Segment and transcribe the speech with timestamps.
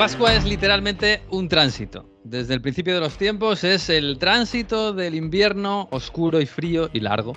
[0.00, 2.06] Pascua es literalmente un tránsito.
[2.24, 7.00] Desde el principio de los tiempos es el tránsito del invierno oscuro y frío y
[7.00, 7.36] largo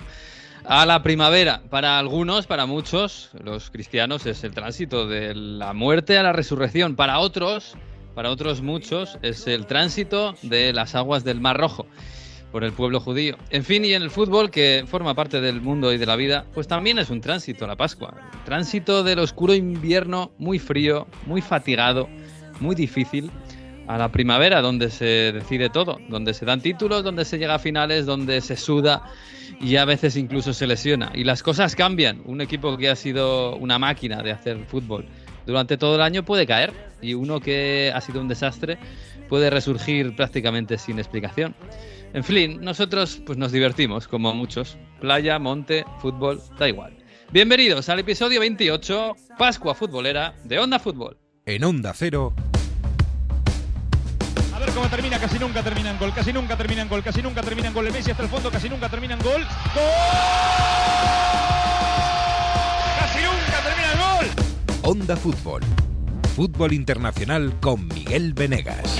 [0.64, 1.60] a la primavera.
[1.68, 6.96] Para algunos, para muchos, los cristianos es el tránsito de la muerte a la resurrección.
[6.96, 7.76] Para otros,
[8.14, 11.84] para otros muchos, es el tránsito de las aguas del Mar Rojo
[12.50, 13.36] por el pueblo judío.
[13.50, 16.46] En fin, y en el fútbol, que forma parte del mundo y de la vida,
[16.54, 18.14] pues también es un tránsito la Pascua.
[18.46, 22.08] tránsito del oscuro invierno muy frío, muy fatigado
[22.60, 23.30] muy difícil
[23.86, 27.58] a la primavera, donde se decide todo, donde se dan títulos, donde se llega a
[27.58, 29.02] finales, donde se suda
[29.60, 31.12] y a veces incluso se lesiona.
[31.14, 32.22] Y las cosas cambian.
[32.24, 35.06] Un equipo que ha sido una máquina de hacer fútbol
[35.46, 38.78] durante todo el año puede caer y uno que ha sido un desastre
[39.28, 41.54] puede resurgir prácticamente sin explicación.
[42.14, 44.78] En fin, nosotros pues nos divertimos, como muchos.
[45.00, 46.96] Playa, monte, fútbol, da igual.
[47.32, 52.32] Bienvenidos al episodio 28, Pascua Futbolera de Onda Fútbol en Onda Cero.
[54.54, 57.22] A ver cómo termina, casi nunca termina en gol, casi nunca termina en gol, casi
[57.22, 57.86] nunca termina en gol.
[57.86, 59.42] El Messi hasta el fondo, casi nunca termina en gol.
[59.74, 59.82] ¡Gol!
[63.00, 64.26] ¡Casi nunca termina en gol!
[64.82, 65.62] Onda Fútbol.
[66.34, 68.98] Fútbol internacional con Miguel Venegas.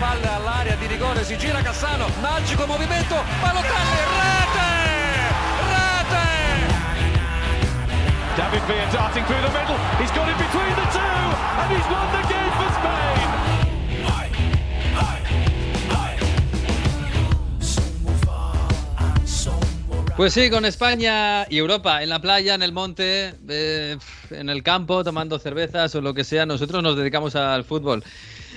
[0.00, 4.82] Palla al área di rigore, si gira Cassano, mágico movimento, Balotelli, rete!
[8.34, 9.76] David Villa darting through the middle.
[10.00, 10.31] He's got it
[20.16, 23.96] Pues sí, con España y Europa, en la playa, en el monte, eh,
[24.30, 28.04] en el campo, tomando cervezas o lo que sea, nosotros nos dedicamos al fútbol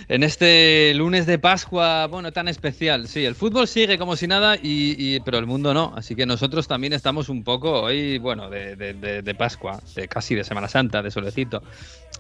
[0.08, 3.08] en este lunes de Pascua, bueno, tan especial.
[3.08, 5.94] Sí, el fútbol sigue como si nada, y, pero el mundo no.
[5.96, 10.44] Así que nosotros también estamos un poco hoy, bueno, de, de, Pascua, de casi de
[10.44, 11.64] Semana Santa, de solecito.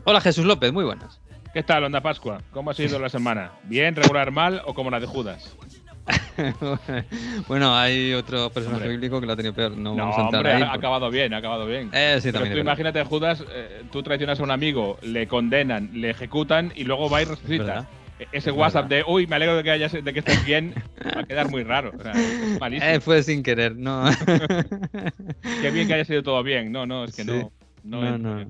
[0.05, 1.19] Hola Jesús López, muy buenas.
[1.53, 2.41] ¿Qué tal, Onda Pascua?
[2.51, 3.51] ¿Cómo ha sido la semana?
[3.63, 5.55] ¿Bien, regular, mal o como la de Judas?
[7.47, 9.75] bueno, hay otro personaje bíblico que lo ha tenido peor.
[9.77, 11.89] No, vamos a hombre, ha acabado bien, ha acabado bien.
[11.93, 16.11] Eh, sí, también tú imagínate, Judas, eh, tú traicionas a un amigo, le condenan, le
[16.11, 17.87] ejecutan y luego va y resucita.
[18.31, 20.73] Ese WhatsApp de, uy, me alegro de que, hayas, de que estés bien,
[21.15, 21.91] va a quedar muy raro.
[21.97, 22.89] O sea, es malísimo.
[22.89, 24.05] Eh, fue sin querer, no.
[25.61, 26.71] Qué bien que haya sido todo bien.
[26.71, 27.51] No, no, es que no.
[27.83, 28.45] No, no,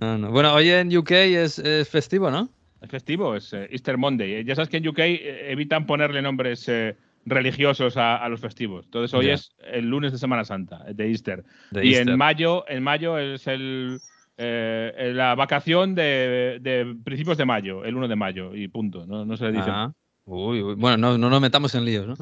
[0.00, 2.48] no, Bueno, hoy en UK es, es festivo, ¿no?
[2.80, 4.44] Es festivo, es eh, Easter Monday.
[4.44, 8.84] Ya sabes que en UK eh, evitan ponerle nombres eh, religiosos a, los festivos.
[8.86, 11.44] Entonces hoy es el lunes de Semana Santa, de Easter.
[11.72, 13.98] y en mayo, en mayo es el,
[14.36, 19.04] la vacación de, principios de mayo, el 1 de mayo, y punto.
[19.06, 19.68] No, se le dice.
[19.68, 19.92] Ah.
[20.24, 22.14] Bueno, no, no nos metamos en líos, ¿no?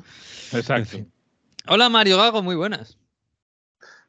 [0.52, 0.98] Exacto.
[1.68, 2.96] Hola Mario Gago, muy buenas.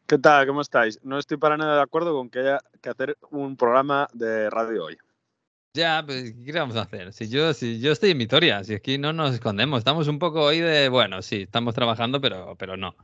[0.06, 0.48] ¿Qué tal?
[0.48, 1.00] ¿Cómo estáis?
[1.04, 4.86] No estoy para nada de acuerdo con que haya que hacer un programa de radio
[4.86, 4.98] hoy.
[5.78, 7.14] Ya, pues, ¿qué vamos a hacer?
[7.14, 10.42] Si yo, si yo estoy en Vitoria, si aquí no nos escondemos, estamos un poco
[10.42, 12.96] hoy de, bueno, sí, estamos trabajando, pero, pero no.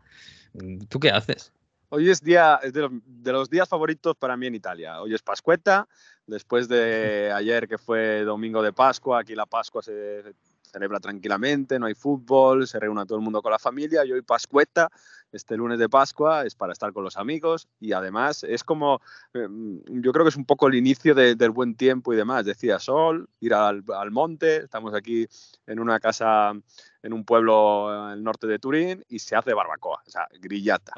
[0.53, 1.53] Mm, ¿Tú qué haces?
[1.89, 4.99] Hoy es día, es de los, días favoritos para mí en Italia.
[5.03, 5.87] Hoy es Pascueta,
[6.25, 11.85] después de ayer que fue domingo de Pascua, aquí la Pascua se celebra tranquilamente, no
[11.85, 14.89] hay fútbol, se reúne todo el mundo con la familia y hoy Pascueta
[15.33, 19.01] este lunes de Pascua es para estar con los amigos y además es como,
[19.33, 22.45] em, yo creo que es un poco el inicio del buen tiempo y demás.
[22.45, 25.27] Decía sol, ir al, monte, estamos aquí
[25.65, 26.53] en una casa
[27.01, 30.93] en un pueblo el norte de Turín y se hace barbacoa, o sea, grillata.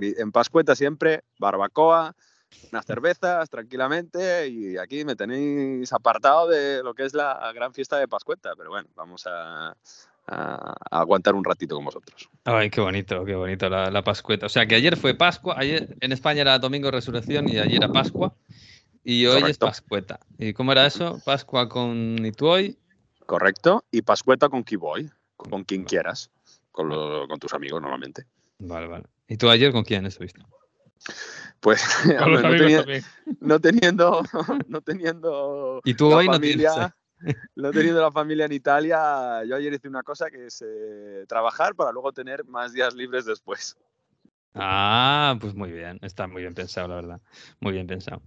[0.00, 2.14] en Pascueta siempre barbacoa,
[2.72, 7.98] unas cervezas tranquilamente y aquí me tenéis apartado de lo que es la gran fiesta
[7.98, 9.76] de Pascueta, pero bueno, vamos a,
[10.30, 12.28] a, aguantar un ratito con vosotros.
[12.44, 14.46] Ay, qué bonito, qué bonito la, la, Pascueta.
[14.46, 17.92] O sea, que ayer fue Pascua, ayer en España era Domingo Resurrección y ayer era
[17.92, 18.34] Pascua.
[19.04, 20.20] Y hoy es Pascueta.
[20.38, 21.20] ¿Y cómo era eso?
[21.24, 22.78] Pascua con Ituoy.
[23.26, 23.84] Correcto.
[23.90, 26.30] Y Pascueta con Kiboy, con quien quieras.
[26.70, 28.26] Con, con tus amigos normalmente.
[28.58, 29.04] Vale, vale.
[29.26, 30.40] ¿Y tú ayer con quién estuviste?
[31.60, 31.82] Pues
[33.40, 34.22] no, teniendo,
[34.68, 35.80] no teniendo.
[35.84, 36.72] Y tú hoy no tienes.
[37.54, 39.44] Lo he tenido la familia en Italia.
[39.44, 43.24] Yo ayer hice una cosa que es eh, trabajar para luego tener más días libres
[43.24, 43.76] después.
[44.54, 47.20] Ah, pues muy bien, está muy bien pensado, la verdad.
[47.60, 48.22] Muy bien pensado.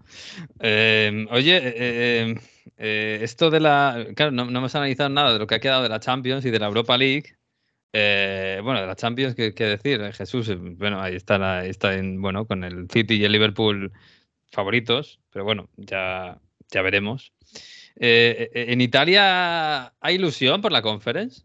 [0.59, 2.35] Em, oye, eh,
[2.77, 4.05] eh, esto de la.
[4.15, 6.51] Claro, no, no, hemos analizado nada de lo que ha quedado de la Champions y
[6.51, 7.35] de la Europa League.
[7.91, 10.01] bueno, de la Champions, ¿qué, decir?
[10.13, 13.91] Jesús, bueno, ahí está, ahí está en, bueno, con el City y el Liverpool
[14.53, 16.39] favoritos, pero bueno, ya,
[16.69, 17.33] ya veremos.
[17.95, 21.43] Eh, eh, ¿En Italia hay ilusión por la conference?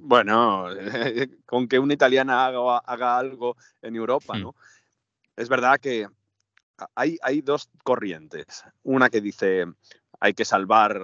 [0.00, 0.66] Bueno,
[1.46, 4.42] con que una italiana haga, algo en Europa, hmm.
[4.42, 4.54] ¿no?
[5.36, 6.06] Es verdad que
[6.94, 8.64] hay, hay, dos corrientes.
[8.82, 9.66] Una que dice,
[10.20, 10.98] hay que salvar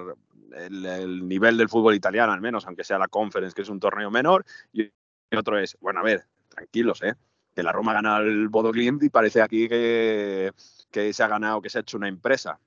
[0.53, 4.11] el, nivel del fútbol italiano, al menos, aunque sea la Conference, que es un torneo
[4.11, 4.45] menor.
[4.73, 4.91] Y
[5.37, 7.15] otro es, bueno, a ver, tranquilos, ¿eh?
[7.55, 10.53] que la Roma gana el Bodo Glimt y parece aquí que,
[10.91, 12.59] que se ha ganado, que se ha hecho una empresa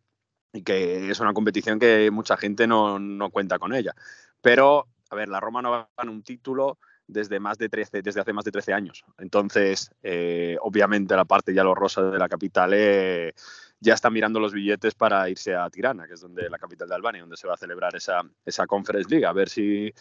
[0.56, 3.94] y que es una competición que mucha gente no, no cuenta con ella.
[4.42, 8.34] Pero, a ver, la Roma no gana un título desde, más de 13, desde hace
[8.34, 9.04] más de 13 años.
[9.18, 13.34] Entonces, eh, obviamente, la parte ya lo rosa de la capital eh,
[13.80, 16.96] ya está mirando los billetes para irse a Tirana, que es donde la capital de
[16.96, 19.94] Albania, donde se va a celebrar esa, esa Conference League, a ver si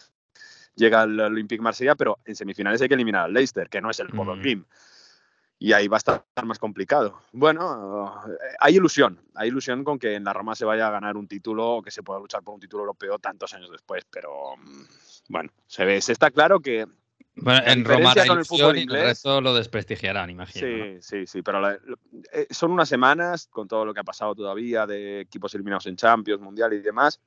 [0.75, 3.99] llega el Olympique Marsella, pero en semifinales hay que eliminar al Leicester, que no es
[3.99, 4.65] el mm.
[5.65, 7.23] Y ahí va a estar más complicado.
[7.31, 8.13] Bueno,
[8.59, 11.77] hay ilusión, hay ilusión con que en la Roma se vaya a ganar un título
[11.77, 14.83] o que se pueda luchar por un título europeo tantos años después, pero mm,
[15.29, 16.85] bueno, se ve, se está claro que
[17.33, 20.67] bueno, en Roma con el fútbol inglés, el lo desprestigiarán, imagino.
[20.67, 24.85] Sí, sí, sí, pero eh, son unas semanas con todo lo que ha pasado todavía
[24.85, 27.19] de equipos eliminados en Champions, Mundial y demás,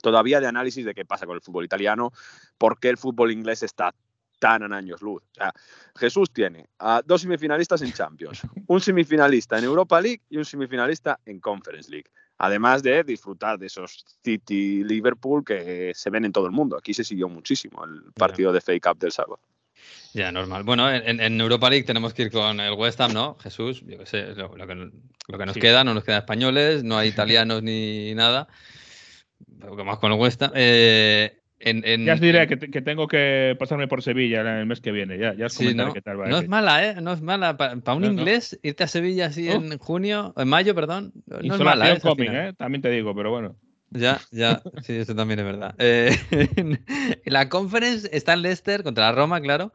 [0.00, 2.12] todavía de análisis de qué pasa con el fútbol italiano,
[2.58, 3.92] por qué el fútbol inglés está
[4.42, 5.22] tan en años luz.
[5.22, 5.52] O sea,
[5.94, 11.20] Jesús tiene a dos semifinalistas en Champions, un semifinalista en Europa League y un semifinalista
[11.24, 16.50] en Conference League además de disfrutar de esos City-Liverpool que se ven en todo el
[16.50, 16.76] mundo.
[16.76, 19.38] Aquí se siguió muchísimo el partido de Fake Up del sábado.
[20.12, 20.64] Ya, normal.
[20.64, 23.36] Bueno, en, Europa League tenemos que ir con el West Ham, ¿no?
[23.38, 24.74] Jesús, yo qué sé, lo, que,
[25.46, 28.48] nos queda, no nos queda españoles, no hay italianos ni nada.
[29.60, 30.50] Lo que más con el West Ham.
[30.56, 35.18] Eh, ya os diré que, tengo que pasarme por Sevilla el mes que viene.
[35.18, 36.28] Ya, ya os comentaré no, qué tal va.
[36.28, 37.00] No es mala, ¿eh?
[37.00, 37.56] No es mala.
[37.56, 41.12] Para un inglés, irte a Sevilla así en junio, en mayo, perdón.
[41.26, 42.00] No es mala, ¿eh?
[42.02, 42.52] ¿eh?
[42.56, 43.56] También te digo, pero bueno.
[43.90, 45.74] Ya, ya, sí, eso también es verdad.
[45.78, 46.16] Eh,
[47.26, 49.70] la conference está en Leicester contra la Roma, claro.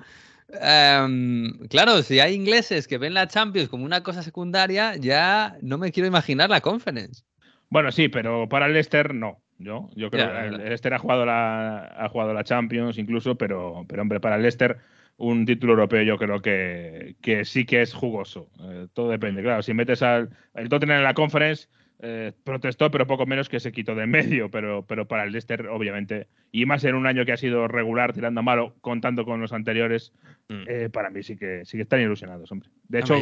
[0.59, 5.77] Em, claro, si hay ingleses que ven la Champions como una cosa secundaria, ya no
[5.77, 7.23] me quiero imaginar la conference.
[7.69, 9.41] Bueno, sí, pero para el Leicester no.
[9.59, 13.85] Yo, yo creo que el Leicester ha jugado la, ha jugado la Champions incluso, pero,
[13.87, 14.77] pero hombre, para el Leicester
[15.17, 18.49] un título europeo yo creo que, que sí que es jugoso.
[18.61, 19.41] Eh, todo depende.
[19.41, 21.67] Claro, si metes al el Tottenham en la conference,
[21.99, 24.51] eh, protestó, pero poco menos que se quitó de en medio.
[24.51, 28.13] Pero, pero para el Leicester, obviamente, y más en un año que ha sido regular,
[28.13, 30.13] tirando a malo, contando con los anteriores,
[30.49, 30.63] mm.
[30.67, 32.69] eh, para mí sí que, sí que están ilusionados, hombre.
[32.87, 33.15] De hecho,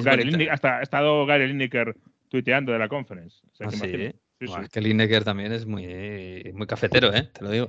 [0.51, 1.95] hasta ha estado Gary Lineker
[2.27, 3.41] tuiteando de la conference.
[3.53, 3.71] O
[4.45, 7.23] es que Lineker también es muy, muy cafetero, ¿eh?
[7.33, 7.67] te lo digo.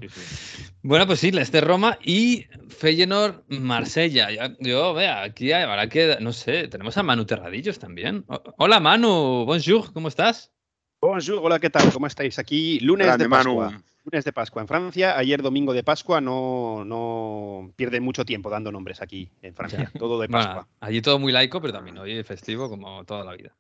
[0.83, 4.29] Bueno, pues sí, Leicester Roma y Feyenoord Marsella.
[4.61, 8.25] Yo, vea, aquí habrá que, no sé, tenemos a Manu Terradillos también.
[8.59, 10.53] hola Manu, bonjour, ¿cómo estás?
[11.01, 11.93] Bonjour, hola, ¿qué tal?
[11.93, 12.39] ¿Cómo estáis?
[12.39, 13.83] Aquí lunes de Pascua.
[14.05, 18.71] Lunes de Pascua en Francia, ayer domingo de Pascua, no, no pierden mucho tiempo dando
[18.71, 20.69] nombres aquí en Francia, todo de Pascua.
[20.81, 23.53] allí todo muy laico, pero también hoy festivo como toda la vida.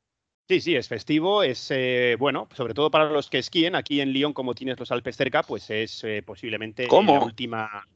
[0.48, 3.74] Sí, sí, es festivo, es eh, bueno, sobre todo para los que esquíen.
[3.74, 7.86] Aquí en Lyon, como tienes los Alpes cerca, pues es eh, posiblemente la última,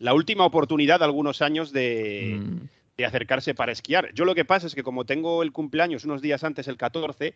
[0.00, 1.74] la última oportunidad de algunos años mm.
[1.74, 4.12] de, acercarse para esquiar.
[4.12, 7.32] Yo lo que pasa es que como tengo el cumpleaños unos días antes, el 14,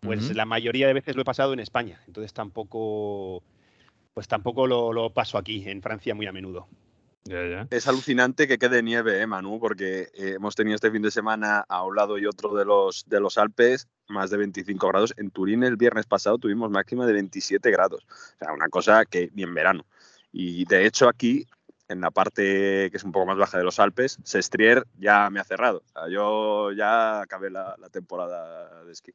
[0.00, 2.00] pues la mayoría de veces lo he pasado en España.
[2.06, 3.42] Entonces tampoco,
[4.14, 6.68] pues tampoco lo paso aquí, en Francia, muy a menudo.
[7.70, 9.60] Es alucinante que quede nieve, ¿eh, Manu?
[9.60, 13.08] Porque eh, hemos tenido este fin de semana a un lado y otro de los,
[13.08, 15.14] de los Alpes más de 25 grados.
[15.16, 18.04] En Turín el viernes pasado tuvimos máxima de 27 grados.
[18.08, 19.86] O sea, una cosa que ni en verano.
[20.32, 21.46] Y de hecho aquí,
[21.88, 25.38] en la parte que es un poco más baja de los Alpes, Sestrier ya me
[25.38, 25.84] ha cerrado.
[25.86, 29.12] O sea, yo ya acabé la temporada de esquí.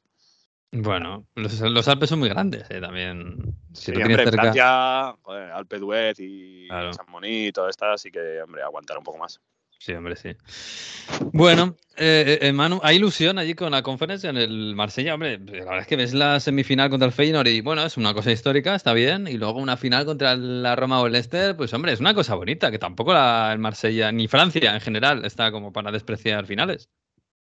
[0.72, 3.56] Bueno, los, Alpes son muy grandes eh, también.
[3.74, 5.16] Si sí, hombre, cerca...
[5.54, 9.40] Alpe d'Huez y San Moni, todo esto, así que, hombre, aguantar un poco más.
[9.80, 10.36] Sí, hombre, sí.
[11.34, 15.14] Bueno, eh, eh, Manu, ¿hay ilusión allí con la conferencia en el Marsella?
[15.14, 18.14] Hombre, la verdad es que ves la semifinal contra el Feyenoord y, bueno, es una
[18.14, 19.28] cosa histórica, está bien.
[19.28, 22.34] Y luego una final contra la Roma o el Leicester, pues, hombre, es una cosa
[22.36, 26.90] bonita, que tampoco la, el Marsella, ni Francia en general, está como para despreciar finales.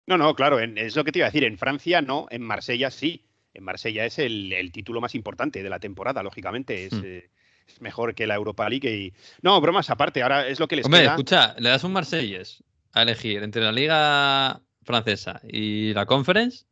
[0.10, 1.44] No, no, claro, es lo que te iba a decir.
[1.44, 3.28] En Francia no, en Marsella sí.
[3.54, 6.90] En Marsella es el, título más importante de la temporada, lógicamente.
[6.92, 7.02] Hmm.
[7.06, 7.30] Eh,
[7.68, 8.90] es, mejor que la Europa League.
[8.90, 9.14] Y...
[9.44, 13.04] No, bromas aparte, ahora es lo que les Hombre, escucha, le das un Marselles a
[13.04, 16.66] elegir entre la Liga Francesa y la Conference.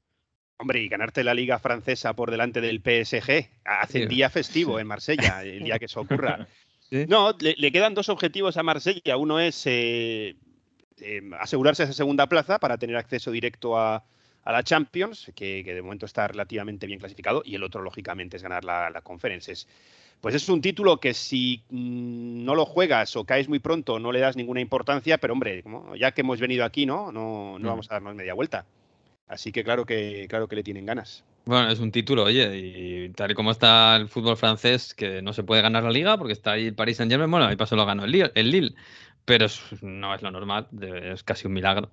[0.57, 3.49] Hombre, y ganarte la Liga Francesa por delante del PSG.
[3.65, 6.47] Hace día festivo en Marsella, el día que eso ocurra.
[6.89, 9.17] No, le, quedan dos objetivos a Marsella.
[9.17, 10.37] Uno es eh,
[10.99, 14.03] Em, asegurarse esa segunda plaza para tener acceso directo a,
[14.45, 18.63] la Champions, que, de momento está relativamente bien clasificado, y el otro, lógicamente, es ganar
[18.63, 19.67] la, la Conference.
[20.21, 24.13] pues es un título que si mm, no lo juegas o caes muy pronto, no
[24.13, 25.63] le das ninguna importancia, pero hombre,
[25.99, 27.11] ya que hemos venido aquí, ¿no?
[27.11, 27.69] No, no mm.
[27.69, 28.65] vamos a darnos media vuelta.
[29.27, 31.25] Así que claro que, claro que le tienen ganas.
[31.43, 35.31] Bueno, es un título, oye, y tal y como está el fútbol francés, que no
[35.31, 37.75] se puede ganar la liga porque está ahí el Paris Saint Germain, bueno, ahí pasó
[37.75, 38.75] lo ganó el Lille, el Lille
[39.27, 39.47] pero
[39.81, 41.91] no es lo normal, es casi un milagro.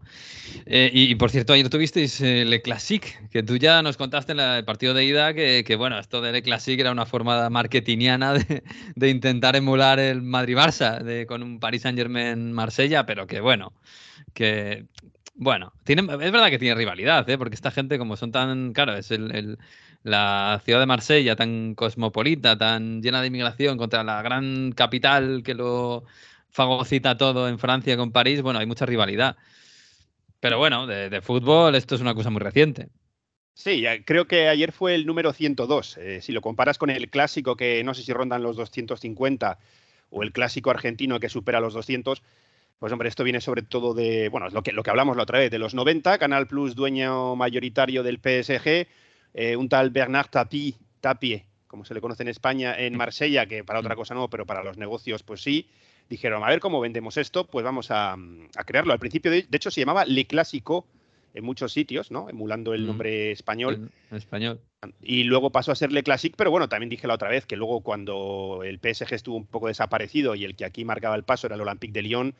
[0.66, 4.38] Eh, y, por cierto, ayer tuvisteis el Le Classic, que tú ya nos contaste en
[4.38, 8.34] el partido de ida que, bueno, esto de Le Classic era una forma marketingiana
[8.94, 13.72] de, intentar emular el Madrid-Barça con un Paris Saint-Germain-Marsella, pero que bueno,
[14.32, 14.84] que
[15.34, 15.96] bueno, es
[16.32, 17.36] verdad que tiene rivalidad, ¿eh?
[17.36, 19.58] porque esta gente como son tan, claro, es el,
[20.04, 25.54] la ciudad de Marsella tan cosmopolita, tan llena de inmigración contra la gran capital que
[25.54, 26.04] lo
[26.54, 29.36] fagocita todo en Francia con París, bueno, hay mucha rivalidad.
[30.38, 32.88] Pero bueno, de, fútbol esto es una cosa muy reciente.
[33.54, 35.96] Sí, creo que ayer fue el número 102.
[35.96, 39.58] Eh, si lo comparas con el clásico que no sé si rondan los 250
[40.10, 42.22] o el clásico argentino que supera los 200,
[42.78, 45.40] pues hombre, esto viene sobre todo de, bueno, lo que, lo que hablamos la otra
[45.40, 48.86] vez, de los 90, Canal Plus dueño mayoritario del PSG,
[49.34, 53.64] eh, un tal Bernard Tapie, Tapie, como se le conoce en España, en Marsella, que
[53.64, 55.68] para otra cosa no, pero para los negocios pues sí
[56.08, 58.16] dijeron, a ver cómo vendemos esto, pues vamos a,
[58.66, 58.92] crearlo.
[58.92, 60.86] Al principio, de, hecho, se llamaba Le Clásico
[61.32, 62.28] en muchos sitios, ¿no?
[62.28, 62.86] Emulando el mm.
[62.86, 63.90] nombre español.
[64.12, 64.60] español.
[65.02, 67.56] Y luego pasó a ser Le Classic, pero bueno, también dije la otra vez que
[67.56, 71.46] luego cuando el PSG estuvo un poco desaparecido y el que aquí marcaba el paso
[71.46, 72.34] era el Olympique de Lyon,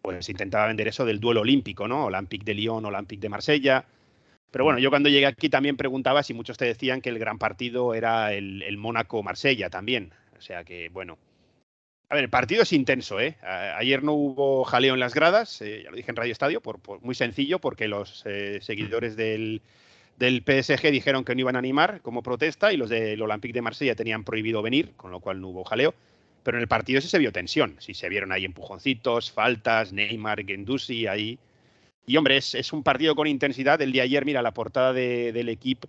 [0.00, 2.06] pues intentaba vender eso del duelo olímpico, ¿no?
[2.06, 3.84] Olympique de Lyon, Olympique de Marsella.
[4.50, 7.38] Pero bueno, yo cuando llegué aquí también preguntaba si muchos te decían que el gran
[7.38, 10.12] partido era el, el Mónaco-Marsella también.
[10.38, 11.18] O sea que, bueno,
[12.10, 13.36] a ver, el partido es intenso, ¿eh?
[13.42, 16.80] Ayer no hubo jaleo en las gradas, eh, ya lo dije en Radio Estadio, por,
[17.02, 19.60] muy sencillo, porque los eh, seguidores del,
[20.18, 23.94] PSG dijeron que no iban a animar como protesta y los del Olympique de Marsella
[23.94, 25.94] tenían prohibido venir, con lo cual no hubo jaleo.
[26.42, 30.46] Pero en el partido sí se vio tensión, sí se vieron ahí empujoncitos, faltas, Neymar,
[30.46, 31.38] Gendusi ahí.
[32.06, 33.82] Y hombre, es, un partido con intensidad.
[33.82, 35.88] El de ayer, mira, la portada del equipo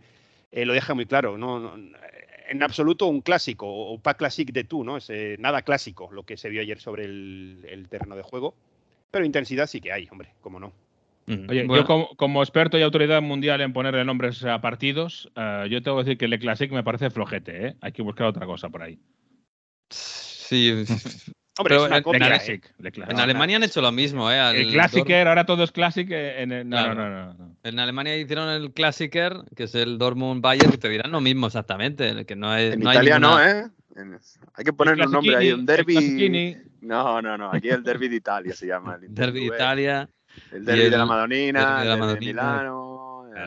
[0.51, 1.37] eh, lo deja muy claro.
[1.37, 1.77] No,
[2.49, 4.97] en absoluto un clásico o pas classique de tú, ¿no?
[4.97, 8.55] Es eh, nada clásico lo que se vio ayer sobre el, terreno de juego.
[9.11, 10.73] Pero intensidad sí que hay, hombre, cómo no.
[11.47, 11.85] Oye, yo
[12.17, 16.17] como, experto y autoridad mundial en ponerle nombres a partidos, eh, yo tengo que decir
[16.17, 17.75] que el Classic me parece flojete, ¿eh?
[17.81, 18.97] Hay que buscar otra cosa por ahí.
[19.89, 20.85] Sí,
[21.59, 22.41] Hombre, es una en, copia,
[22.79, 24.61] en, Alemania han hecho lo mismo, ¿eh?
[24.61, 26.07] el Classicer, ahora todo es Classic.
[26.09, 30.71] Eh, en no, no, no, En Alemania hicieron el Classicer, que es el Dortmund Bayern,
[30.71, 32.25] que te dirán lo mismo exactamente.
[32.25, 33.65] Que no es, en Italia no, ¿eh?
[34.53, 36.55] Hay que ponerle un nombre ahí, un derby.
[36.79, 37.51] No, no, no.
[37.51, 38.97] Aquí el derby de Italia se llama.
[39.01, 40.09] El derby de Italia.
[40.53, 42.88] El derby de la Madonina, el derby de Milano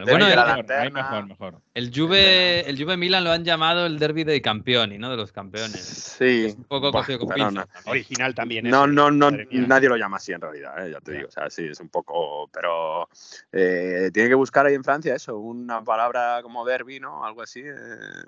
[0.04, 1.60] bueno, el, mejor, mejor.
[1.74, 5.10] El Juve, el Juve Milan lo han llamado el derby de campeoni, ¿no?
[5.10, 5.80] De los campeones.
[5.80, 6.46] Sí.
[6.46, 7.68] Es un poco cogido con pinza.
[7.86, 8.68] Original también.
[8.68, 10.92] No, no, no, nadie lo llama así en realidad, ¿eh?
[10.92, 11.28] ya te digo.
[11.28, 12.48] O sea, sí, es un poco.
[12.52, 13.08] Pero
[13.52, 17.24] eh, tiene que buscar ahí en Francia eso, una palabra como derby, ¿no?
[17.24, 17.62] Algo así.
[17.64, 18.24] Eh.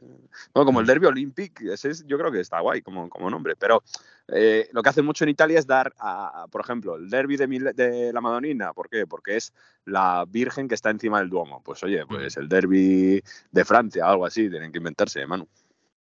[0.53, 3.55] como el derby olympic, ese es, yo creo que está guay como, como nombre.
[3.57, 3.83] Pero
[4.29, 8.11] eh, lo que hace mucho en Italia es dar, a, por ejemplo, el derby de,
[8.13, 8.73] la Madonina.
[8.73, 9.07] ¿Por qué?
[9.07, 9.53] Porque es
[9.85, 11.63] la Virgen que está encima del Duomo.
[11.63, 15.47] Pues oye, pues el derby de Francia, algo así, tienen que inventarse, Manu.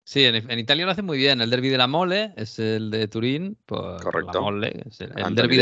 [0.03, 1.41] Sí, en, Italia lo hacen muy bien.
[1.41, 3.57] El derby de la Mole es el de Turín.
[3.65, 4.31] Correcto.
[4.33, 5.61] la Mole, el, derby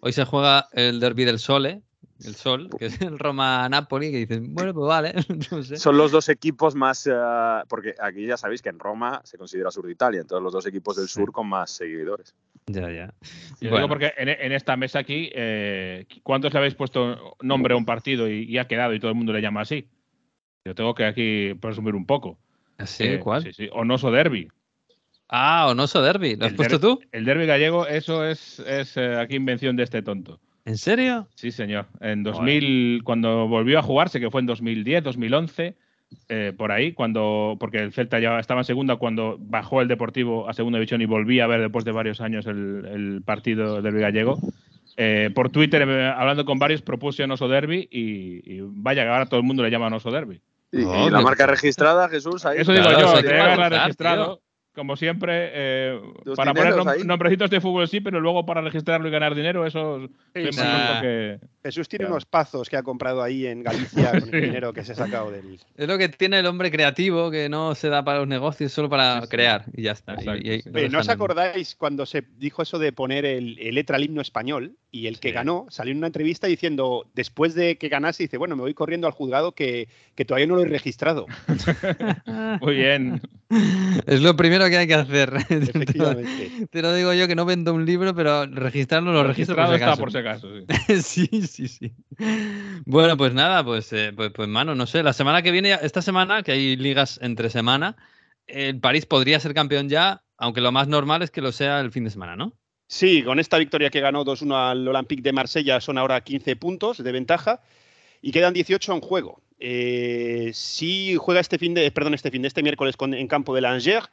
[0.00, 1.82] hoy se juega el derby del Sole,
[2.24, 5.14] el Sol, que es el Roma-Napoli, que dicen, bueno, pues vale.
[5.76, 7.12] Son los dos equipos más, eh,
[7.68, 10.66] porque aquí ya sabéis que en Roma se considera sur de Italia, entonces los dos
[10.66, 12.34] equipos del sur con más seguidores.
[12.66, 13.14] Ya, ya.
[13.60, 18.28] digo porque en, esta mesa aquí, eh, ¿cuántos le habéis puesto nombre a un partido
[18.28, 19.88] y, ha quedado y todo el mundo le llama así?
[20.64, 22.38] Yo tengo que aquí presumir un poco.
[22.84, 23.04] ¿Sí?
[23.04, 23.42] Eh, ¿Cuál?
[23.42, 23.68] Sí, sí.
[23.72, 24.48] Onoso Derby.
[25.28, 26.36] Ah, Onoso Derby.
[26.36, 27.00] ¿Lo has puesto tú?
[27.12, 30.40] El Derby gallego, eso es, es aquí invención de este tonto.
[30.66, 31.28] ¿En serio?
[31.36, 31.86] Sí, señor.
[32.00, 35.76] En 2000, cuando volvió a jugarse, que fue en 2010, 2011,
[36.28, 40.48] eh, por ahí, cuando porque el Celta ya estaba en segunda cuando bajó el Deportivo
[40.48, 44.40] a segunda división y volví a ver después de varios años el, partido del gallego.
[44.96, 49.26] Eh, por Twitter, eh, hablando con varios, propuse un oso derby y, vaya que ahora
[49.26, 50.40] todo el mundo le llama oso derby.
[50.72, 52.44] ¿Y, la marca registrada, Jesús?
[52.44, 52.58] Ahí.
[52.58, 54.40] Eso digo yo, que haberla registrado
[54.76, 56.00] como siempre, eh,
[56.36, 60.04] para poner nombrecitos de fútbol sí, pero luego para registrarlo y ganar dinero, eso
[60.34, 61.40] es que...
[61.64, 64.92] Jesús tiene unos pazos que ha comprado ahí en Galicia con el dinero que se
[64.92, 65.58] ha sacado del...
[65.76, 68.90] Es lo que tiene el hombre creativo, que no se da para los negocios, solo
[68.90, 70.14] para crear y ya está.
[70.90, 75.06] ¿No os acordáis cuando se dijo eso de poner el, letra al himno español y
[75.06, 78.62] el que ganó salió en una entrevista diciendo, después de que ganase, dice, bueno, me
[78.62, 79.88] voy corriendo al juzgado que,
[80.26, 81.26] todavía no lo he registrado.
[82.62, 83.20] Muy bien.
[84.06, 85.34] Es lo primero que hay que hacer.
[85.50, 86.66] Efectivamente.
[86.70, 89.74] Te lo digo yo que no vendo un libro, pero registrarlo lo registro por si
[89.74, 90.00] acaso.
[90.00, 90.48] por si acaso
[91.02, 91.28] sí.
[91.46, 91.92] sí, sí,
[92.86, 95.02] Bueno, pues nada, pues, eh, pues, pues, mano, no sé.
[95.02, 97.96] La semana que viene, esta semana, que hay ligas entre semana,
[98.46, 101.92] el París podría ser campeón ya, aunque lo más normal es que lo sea el
[101.92, 102.54] fin de semana, ¿no?
[102.88, 107.02] Sí, con esta victoria que ganó 2-1 al Olympique de Marsella son ahora 15 puntos
[107.02, 107.60] de ventaja
[108.22, 109.42] y quedan 18 en juego.
[109.58, 113.60] Eh, si juega este fin de, perdón, este fin de este miércoles en campo de
[113.60, 114.08] Langers,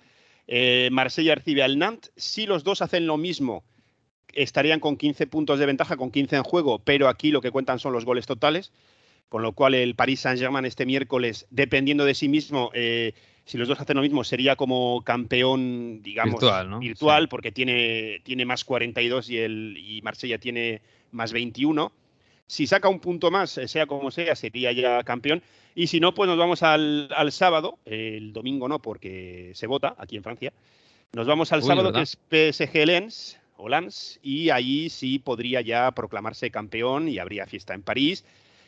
[0.47, 2.11] eh, Marsella recibe al Nantes.
[2.15, 3.63] Si los dos hacen lo mismo,
[4.33, 7.77] estarían con 15 puntos de ventaja, con 15 en juego, pero aquí lo que cuentan
[7.79, 8.71] son los goles totales,
[9.29, 13.13] con lo cual el Paris Saint-Germain este miércoles, dependiendo de sí mismo, eh,
[13.45, 16.41] si los dos hacen lo mismo, sería como campeón, digamos,
[16.79, 20.81] virtual, porque tiene, tiene más 42 y, el, y Marsella tiene
[21.11, 21.91] más 21.
[22.47, 25.41] Si saca un punto más, eh, sea como sea, sería ya campeón.
[25.75, 30.15] Y si no, pues nos vamos al, sábado, el domingo no, porque se vota aquí
[30.15, 30.53] en Francia.
[31.11, 35.91] Nos vamos al sábado, que es PSG Lens, o Lens, y ahí sí podría ya
[35.91, 38.23] proclamarse campeón y habría fiesta en París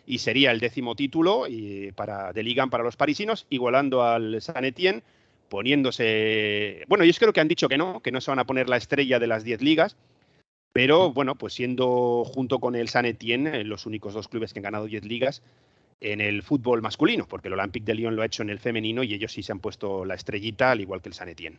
[0.05, 4.65] y sería el décimo título y para, de Liga para los parisinos, igualando al San
[4.65, 5.03] Etienne,
[5.49, 6.83] poniéndose.
[6.87, 8.77] Bueno, yo creo que han dicho que no, que no se van a poner la
[8.77, 9.97] estrella de las 10 ligas,
[10.73, 14.63] pero bueno, pues siendo junto con el San Etienne los únicos dos clubes que han
[14.63, 15.41] ganado 10 ligas
[16.01, 19.01] en el fútbol masculino, porque el Olympique de Lyon lo ha hecho en el femenino
[19.03, 21.57] y ellos sí se han puesto la estrellita, al igual que el San Etienne.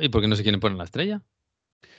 [0.00, 1.22] ¿Y por qué no se quieren poner la estrella?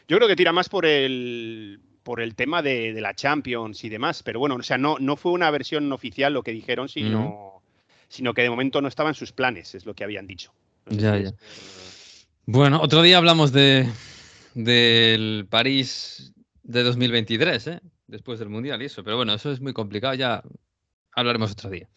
[0.07, 4.23] Yo creo que tira más por el por el tema de, la Champions y demás.
[4.23, 7.61] Pero bueno, o sea, no, no fue una versión oficial lo que dijeron, sino,
[8.07, 10.53] sino que de momento no estaba en sus planes, es lo que habían dicho.
[10.89, 11.33] ya, ya.
[12.45, 13.87] Bueno, otro día hablamos de
[14.53, 17.79] del París de 2023, ¿eh?
[18.07, 19.03] después del Mundial y eso.
[19.03, 20.43] Pero bueno, eso es muy complicado, ya
[21.13, 21.87] hablaremos otro día.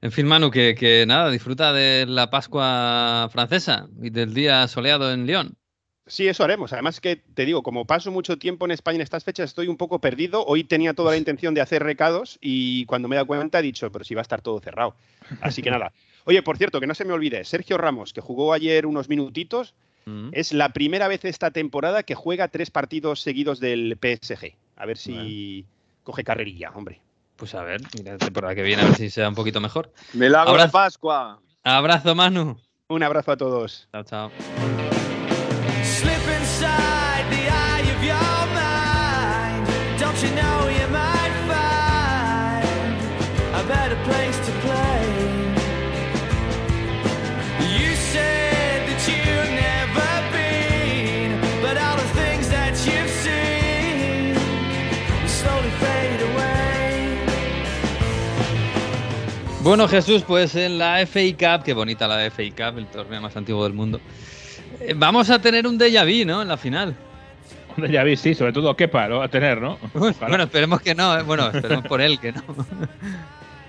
[0.00, 5.12] En fin, Manu, que, que nada, disfruta de la Pascua francesa y del día soleado
[5.12, 5.56] en Lyon.
[6.06, 6.72] Sí, eso haremos.
[6.72, 9.76] Además que te digo, como paso mucho tiempo en España en estas fechas, estoy un
[9.76, 10.44] poco perdido.
[10.44, 13.62] Hoy tenía toda la intención de hacer recados y cuando me he dado cuenta he
[13.62, 14.94] dicho, pero si va a estar todo cerrado.
[15.40, 15.92] Así que nada.
[16.24, 19.74] Oye, por cierto, que no se me olvide, Sergio Ramos, que jugó ayer unos minutitos,
[20.04, 20.30] mm.
[20.32, 24.54] es la primera vez esta temporada que juega tres partidos seguidos del PSG.
[24.76, 25.66] A ver si
[26.02, 27.00] coge carrerilla, hombre.
[27.36, 29.92] Pues a ver, mira la temporada que viene, a ver si sea un poquito mejor.
[30.12, 31.40] Milagro de Pascua.
[31.62, 32.58] Abrazo, Manu.
[32.88, 33.88] Un abrazo a todos.
[33.90, 34.30] Chao, chao.
[59.64, 63.34] Bueno, Jesús, pues en la FA Cup, qué bonita la FA Cup, el torneo más
[63.34, 63.98] antiguo del mundo.
[64.78, 66.42] Eh, vamos a tener un déjà vu, ¿no?
[66.42, 66.94] En la final.
[67.76, 69.78] Un déjà vu, sí, sobre todo Kepa lo va a tener, ¿no?
[69.94, 71.22] bueno, esperemos que no, ¿eh?
[71.22, 72.42] bueno, esperemos por él que no.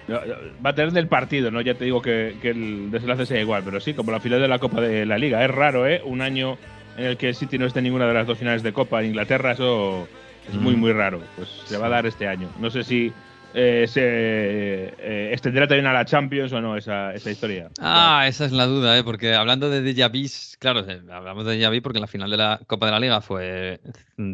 [0.07, 1.61] Va a tener del partido, ¿no?
[1.61, 4.59] Ya te digo que, el desenlace sea igual, pero sí, como la final de la
[4.59, 5.43] Copa de la Liga.
[5.43, 5.99] Es raro, ¿eh?
[6.05, 6.59] Un año
[6.95, 9.01] en el que el City no esté en ninguna de las dos finales de Copa
[9.01, 10.07] en Inglaterra, eso
[10.47, 10.79] es muy, mm.
[10.79, 11.21] muy raro.
[11.35, 12.49] Pues se va a dar este año.
[12.59, 13.11] No sé si
[13.57, 17.69] eh, se eh, extenderá también a la Champions o no esa, esa historia.
[17.79, 19.03] Ah, esa es la duda, ¿eh?
[19.05, 20.27] porque hablando de vu,
[20.59, 23.79] claro, hablamos de vu porque la final de la Copa de la Liga fue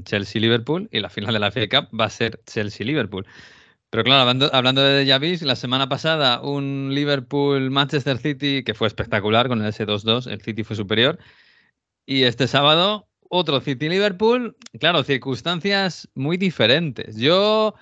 [0.05, 3.27] Chelsea-Liverpool y la final de la FA Cup va a ser Chelsea-Liverpool.
[3.91, 9.47] Pero claro, hablando, hablando de vu, la semana pasada un Liverpool-Manchester City que fue espectacular
[9.47, 11.19] con el S2-2, el City fue superior.
[12.07, 17.17] Y este sábado otro City-Liverpool, claro, circunstancias muy diferentes.
[17.17, 17.75] Yo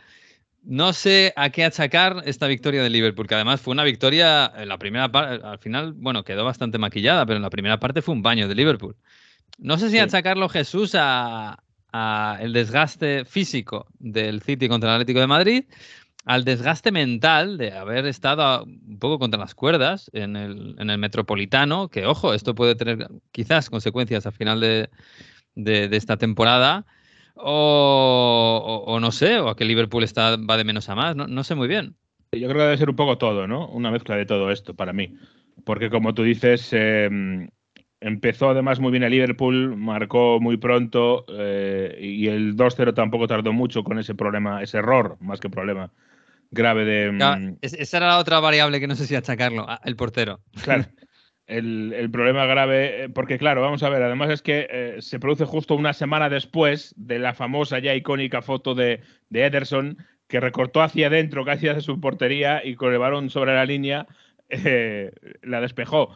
[0.63, 4.69] no sé a qué achacar esta victoria de Liverpool, que además fue una victoria en
[4.69, 8.13] la primera parte, al final, bueno, quedó bastante maquillada, pero en la primera parte fue
[8.13, 8.95] un baño de Liverpool.
[9.57, 11.57] No sé si achacarlo Jesús a,
[12.39, 15.63] el desgaste físico del City contra el Atlético de Madrid,
[16.25, 20.97] al desgaste mental de haber estado un poco contra las cuerdas en el, en el
[20.99, 24.89] Metropolitano, que ojo, esto puede tener quizás consecuencias al final de,
[25.55, 26.85] de esta temporada
[27.41, 31.55] o, no sé, o a que Liverpool está, va de menos a más, no, sé
[31.55, 31.95] muy bien.
[32.31, 33.67] Yo creo que debe ser un poco todo, ¿no?
[33.69, 35.15] Una mezcla de todo esto para mí.
[35.65, 37.49] Porque como tú dices, em,
[37.99, 43.51] empezó además muy bien el Liverpool, marcó muy pronto eh, y el 2-0 tampoco tardó
[43.51, 45.91] mucho con ese problema, ese error, más que problema
[46.51, 47.05] grave de...
[47.05, 50.39] Em, esa era la otra variable que no sé si achacarlo, el portero.
[50.63, 50.85] Claro.
[51.49, 55.45] el, problema grave, eh, porque claro, vamos a ver, además es que eh, se produce
[55.45, 61.07] justo una semana después de la famosa ya icónica foto de, Ederson, que recortó hacia
[61.07, 64.05] adentro casi hacia su portería y con el balón sobre la línea
[64.49, 66.15] eh, la despejó.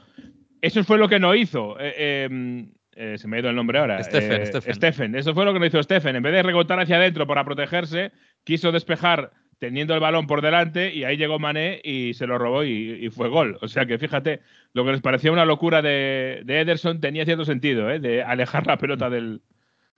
[0.62, 1.76] Eso fue lo que no hizo.
[1.80, 4.02] Em, se me ha ido el nombre ahora.
[4.04, 5.16] Stephen, Stephen.
[5.16, 6.16] Eso fue lo que no hizo Stephen.
[6.16, 8.12] En vez de recortar hacia adentro para protegerse,
[8.46, 12.64] quiso despejar teniendo el balón por delante y ahí llegó Mané y se lo robó
[12.64, 13.58] y, fue gol.
[13.62, 14.42] O sea que fíjate,
[14.74, 18.00] lo que les parecía una locura de, Ederson tenía cierto sentido, ¿eh?
[18.00, 19.42] de alejar la pelota del,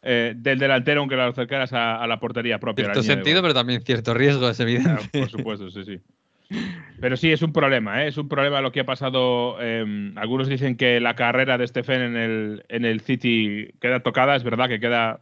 [0.02, 2.86] eh, del delantero aunque la acercaras a, la portería propia.
[2.86, 5.20] Cierto sentido, pero también cierto riesgo, es evidente.
[5.20, 6.00] por supuesto, sí, sí.
[7.00, 8.08] Pero sí, es un problema, ¿eh?
[8.08, 9.60] es un problema lo que ha pasado.
[9.62, 14.36] Em, algunos dicen que la carrera de Stephen en el, en el City queda tocada,
[14.36, 15.22] es verdad que queda,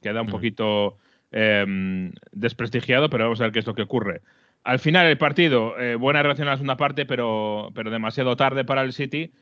[0.00, 0.30] queda un mm.
[0.30, 0.98] poquito
[1.34, 4.20] Em, desprestigiado, pero vamos a ver qué es lo que ocurre.
[4.64, 8.66] Al final el partido, eh, buena reacción a la segunda parte, pero, pero demasiado tarde
[8.66, 9.32] para el City.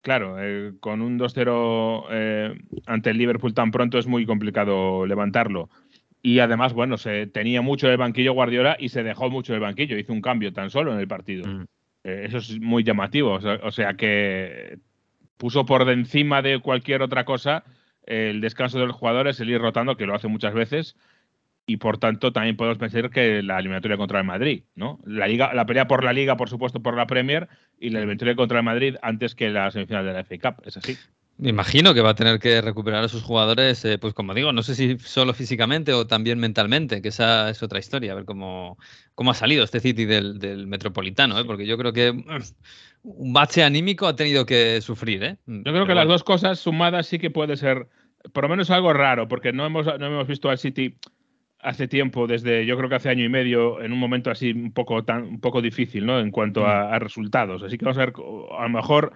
[0.00, 2.54] Claro, eh, con un 2-0 eh,
[2.86, 5.68] ante el Liverpool tan pronto es muy complicado levantarlo.
[6.22, 9.98] Y además, bueno, se tenía mucho el banquillo Guardiola y se dejó mucho el banquillo.
[9.98, 11.46] Hizo un cambio tan solo en el partido.
[11.46, 11.64] Mm.
[12.04, 13.38] eso es muy llamativo.
[13.62, 14.78] O sea, que
[15.36, 17.64] puso por encima de cualquier otra cosa
[18.06, 20.96] el descanso de los jugadores, el ir rotando, que lo hace muchas veces
[21.66, 25.00] y por tanto también podemos pensar que la eliminatoria contra el Madrid, ¿no?
[25.04, 27.48] La liga, la pelea por la liga, por supuesto, por la Premier
[27.78, 30.76] y la eliminatoria contra el Madrid antes que la semifinal de la FA Cup, es
[30.76, 30.96] así.
[31.36, 34.52] Me imagino que va a tener que recuperar a sus jugadores, eh, pues como digo,
[34.52, 38.24] no sé si solo físicamente o también mentalmente, que esa es otra historia, a ver
[38.24, 38.78] cómo,
[39.16, 41.44] cómo ha salido este City del, Metropolitano, ¿eh?
[41.44, 42.10] porque yo creo que
[43.02, 45.24] un bache anímico ha tenido que sufrir.
[45.24, 45.36] ¿eh?
[45.46, 47.88] Yo creo que las dos cosas sumadas sí que puede ser,
[48.32, 50.96] por lo menos algo raro, porque no hemos, no hemos visto al City
[51.64, 54.72] hace tiempo, desde yo creo que hace año y medio, en un momento así un
[54.72, 56.20] poco, tan, un poco difícil, ¿no?
[56.20, 57.62] En cuanto a, resultados.
[57.62, 58.14] Así que vamos a ver,
[58.58, 59.12] a lo mejor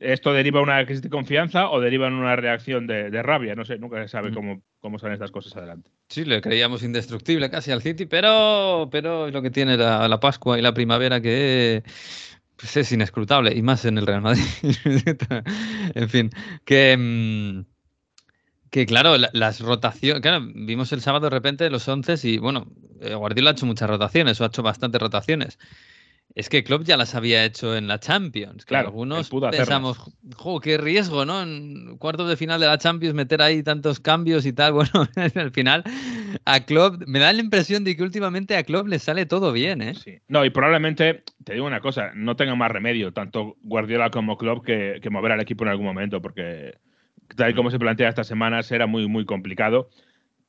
[0.00, 3.54] esto deriva una crisis de confianza o deriva en una reacción de, rabia.
[3.54, 5.90] No sé, nunca se sabe cómo, cómo salen estas cosas adelante.
[6.08, 10.20] Sí, le creíamos indestructible casi al City, pero, pero es lo que tiene la, la
[10.20, 11.82] Pascua y la primavera que
[12.56, 14.42] pues es inescrutable, y más en el Real Madrid.
[15.94, 16.30] en fin,
[16.64, 16.96] que...
[16.96, 17.79] Mm,
[18.70, 22.68] que claro, las rotaciones, claro, vimos el sábado de repente los 11 y bueno,
[23.00, 25.58] eh, Guardiola ha hecho muchas rotaciones o ha hecho bastantes rotaciones.
[26.36, 28.64] Es que Klopp ya las había hecho en la Champions.
[28.64, 29.98] Claro, algunos pensamos,
[30.36, 31.42] jo, qué riesgo, ¿no?
[31.42, 34.72] En cuartos de final de la Champions meter ahí tantos cambios y tal.
[34.80, 35.82] Bueno, al final
[36.44, 39.82] a Klopp me da la impresión de que últimamente a Klopp le sale todo bien,
[39.82, 39.94] ¿eh?
[39.94, 40.20] Sí.
[40.28, 44.64] No, y probablemente, te digo una cosa, no tenga más remedio tanto Guardiola como Klopp
[44.64, 46.78] que, que mover al equipo en algún momento, porque
[47.36, 49.88] tal y como se plantea estas semanas, era muy, muy complicado.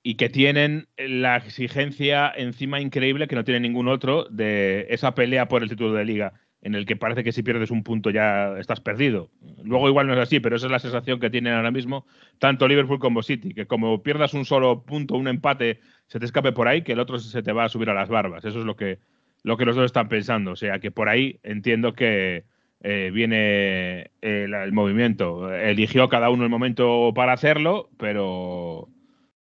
[0.04, 5.48] Y que tienen la exigencia encima increíble que no tiene ningún otro de esa pelea
[5.48, 8.58] por el título de liga, en el que parece que si pierdes un punto ya
[8.58, 9.30] estás perdido.
[9.64, 12.08] Luego igual no es así, pero esa es la sensación que tienen ahora mismo
[12.40, 16.52] tanto Liverpool como City, que como pierdas un solo punto, un empate, se te escape
[16.52, 18.44] por ahí, que el otro se te va a subir a las barbas.
[18.44, 19.00] Eso es lo que,
[19.44, 20.52] lo que los dos están pensando.
[20.52, 22.46] O sea que por ahí entiendo que,
[22.84, 25.54] eh, viene el, movimiento.
[25.54, 28.90] Eligió cada uno el momento para hacerlo, pero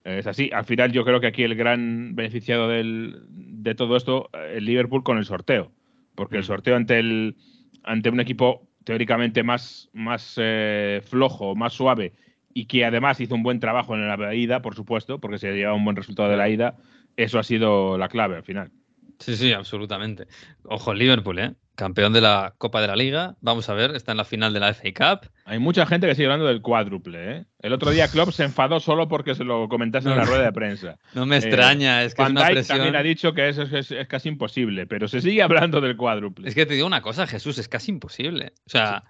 [0.03, 0.49] es así.
[0.53, 5.17] Al final yo creo que aquí el gran beneficiado de todo esto, el Liverpool con
[5.17, 5.71] el sorteo,
[6.15, 6.45] porque el mm.
[6.45, 7.35] sorteo ante, el,
[7.83, 12.13] ante un equipo teóricamente más, más eh, flojo, más suave,
[12.53, 15.75] y que además hizo un buen trabajo en la ida, por supuesto, porque se llevaba
[15.75, 16.77] un buen resultado de la ida,
[17.17, 18.71] eso ha sido la clave al final.
[19.19, 20.27] Sí, sí, absolutamente.
[20.63, 21.53] Ojo, Liverpool, ¿eh?
[21.77, 23.35] Campeón de la Copa de la Liga.
[23.39, 25.29] Vamos a ver, está en la final de la FA Cup.
[25.45, 27.45] Hay mucha gente que sigue hablando del cuádruple, ¿eh?
[27.59, 30.51] El otro día Klopp se enfadó solo porque se lo comentaste en la rueda de
[30.51, 30.97] prensa.
[31.13, 32.79] No me extraña, es que es una presión...
[32.79, 36.49] también ha dicho que eso es, casi imposible, pero se sigue hablando del cuádruple.
[36.49, 38.53] Es que te digo una cosa, Jesús, es casi imposible.
[38.65, 39.03] O sea,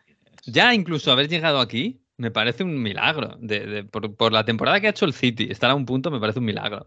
[0.45, 3.39] ya incluso haber llegado aquí me parece un milagro.
[3.91, 6.39] por, por la temporada que ha hecho el City, estar a un punto me parece
[6.39, 6.85] un milagro.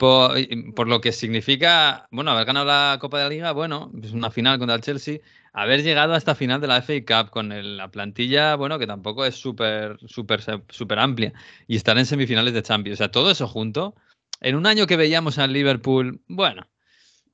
[0.00, 4.30] Por, lo que significa, bueno, haber ganado la Copa de la Liga, bueno, es una
[4.30, 5.18] final contra el Chelsea,
[5.52, 9.26] haber llegado a esta final de la FA Cup con la plantilla, bueno, que tampoco
[9.26, 11.34] es súper, súper, súper amplia,
[11.66, 12.96] y estar en semifinales de Champions.
[12.96, 13.94] O sea, todo eso junto,
[14.40, 16.66] en un año que veíamos al Liverpool, bueno,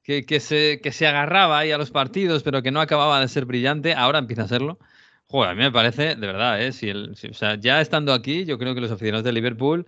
[0.03, 3.45] que, se, que se agarraba ahí a los partidos, pero que no acababa de ser
[3.45, 4.81] brillante, ahora empieza a serlo.
[5.29, 6.73] Joder, a mí me parece, de verdad, ¿eh?
[6.73, 9.87] Si el, o sea, ya estando aquí, yo creo que los aficionados de Liverpool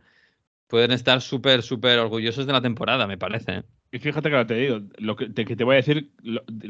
[0.69, 3.65] pueden estar súper, súper orgullosos de la temporada, me parece.
[3.91, 6.13] Y fíjate que te digo, lo que te, voy a decir,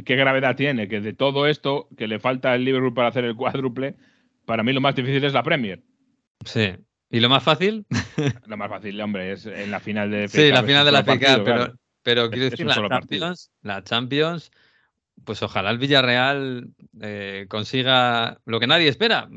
[0.05, 3.35] qué gravedad tiene, que de todo esto, que le falta al Liverpool para hacer el
[3.35, 3.97] cuádruple,
[4.47, 5.83] para mí lo más difícil es la Premier.
[6.45, 6.73] Sí.
[7.11, 7.87] ¿Y lo más fácil?
[8.47, 11.19] lo más fácil, hombre, es en la final de Sí, la final de la FA
[11.45, 14.53] pero, pero quiero decir, la Champions, la Champions,
[15.25, 16.69] pues ojalá el Villarreal
[17.01, 19.29] eh, consiga lo que nadie espera.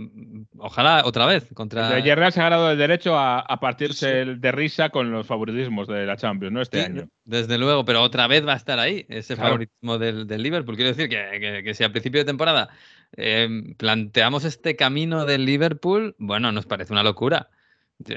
[0.57, 1.95] Ojalá otra vez contra.
[1.95, 6.05] El Villarreal se ha ganado el derecho a, partirse de risa con los favoritismos de
[6.05, 6.61] la Champions, ¿no?
[6.61, 7.09] Este año.
[7.25, 10.75] Desde luego, pero otra vez va a estar ahí ese favoritismo del, Liverpool.
[10.75, 12.69] Quiero decir que, si a principio de temporada
[13.15, 17.49] eh, planteamos este camino del Liverpool, bueno, nos parece una locura.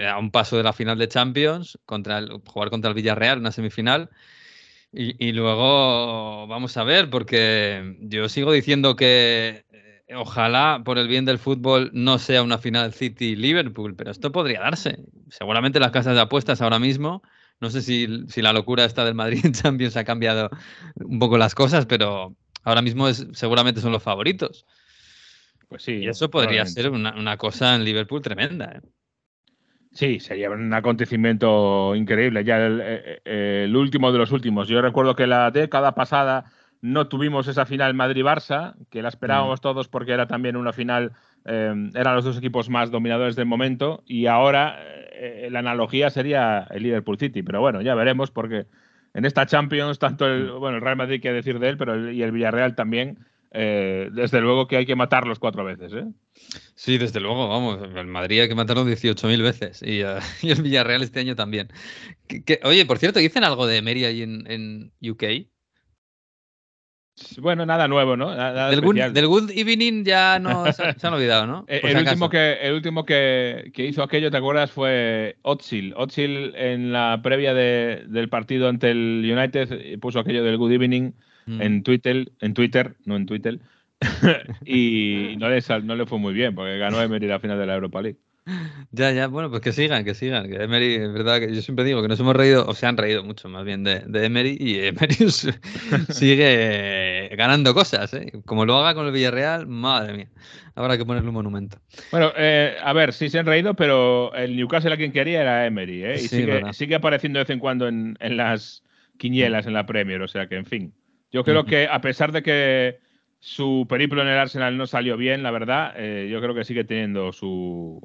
[0.09, 4.09] A un paso de la final de Champions, contra jugar contra el Villarreal, una semifinal.
[4.97, 11.25] Y, luego vamos a ver, porque yo sigo diciendo que eh, ojalá por el bien
[11.25, 14.99] del fútbol no sea una final City-Liverpool, pero esto podría darse.
[15.31, 17.23] Seguramente las casas de apuestas ahora mismo,
[17.61, 18.07] no sé si,
[18.41, 20.49] la locura esta del Madrid Champions ha cambiado
[20.95, 24.65] un poco las cosas, pero ahora mismo es, seguramente son los favoritos.
[25.69, 25.95] Pues sí.
[25.95, 28.67] Y eso podría ser una, una, cosa en Liverpool tremenda.
[28.77, 28.81] ¿eh?
[29.95, 34.67] Sí, sería un acontecimiento increíble, ya eh, eh, el, último de los últimos.
[34.67, 36.47] Yo recuerdo que la década pasada
[36.83, 39.63] no tuvimos esa final Madrid-Barça, que la esperábamos mm.
[39.63, 41.13] todos porque era también una final,
[41.45, 44.79] eh, eran los dos equipos más dominadores del momento, y ahora
[45.49, 48.67] la analogía sería el Liverpool City, pero bueno, ya veremos porque
[49.15, 50.59] en esta Champions, tanto el, mm.
[50.59, 53.21] bueno, el Real Madrid, que decir de él, pero y el Villarreal también,
[53.57, 56.07] eh, desde luego que hay que matarlos cuatro veces, ¿eh?
[56.75, 57.79] Sí, desde luego, vamos.
[57.95, 61.69] El Madrid hay que matarlo 18.000 veces y, uh, y, el Villarreal este año también.
[62.65, 65.47] oye, por cierto, ¿dicen algo de Emery ahí en, UK?
[67.39, 68.35] Bueno, nada nuevo, ¿no?
[68.35, 68.81] del,
[69.29, 71.65] good, Evening ya no se, han olvidado, ¿no?
[71.69, 74.73] el, último que, el último que, hizo aquello, ¿te acuerdas?
[74.73, 75.95] Fue Otsil.
[75.97, 81.13] Otsil en la previa del partido ante el United puso aquello del Good Evening
[81.47, 81.63] Mm.
[81.63, 83.61] en Twitter, en Twitter, no en Twitter,
[84.65, 87.75] y no le, no le fue muy bien, porque ganó Emery la final de la
[87.75, 88.19] Europa League.
[88.91, 90.51] Ya, ya, bueno, pues que sigan, que sigan.
[90.51, 92.97] Que Emery, es verdad que yo siempre digo que nos hemos reído, o se han
[92.97, 95.31] reído mucho más bien de, de Emery, y Emery
[96.11, 98.33] sigue ganando cosas, ¿eh?
[98.45, 100.29] Como lo haga con el Villarreal, madre mía,
[100.75, 101.79] habrá que ponerle un monumento.
[102.11, 105.67] Bueno, eh, a ver, sí se han reído, pero el Newcastle a quien quería era
[105.67, 106.15] Emery, ¿eh?
[106.17, 108.83] Y sigue, sigue, apareciendo de vez en cuando en, en las
[109.17, 110.95] quinielas en la Premier, o sea que, en fin.
[111.35, 113.01] Yo creo que a pesar de que
[113.41, 116.85] su periplo en el Arsenal no salió bien, la verdad, eh, yo creo que sigue
[116.85, 118.01] teniendo su,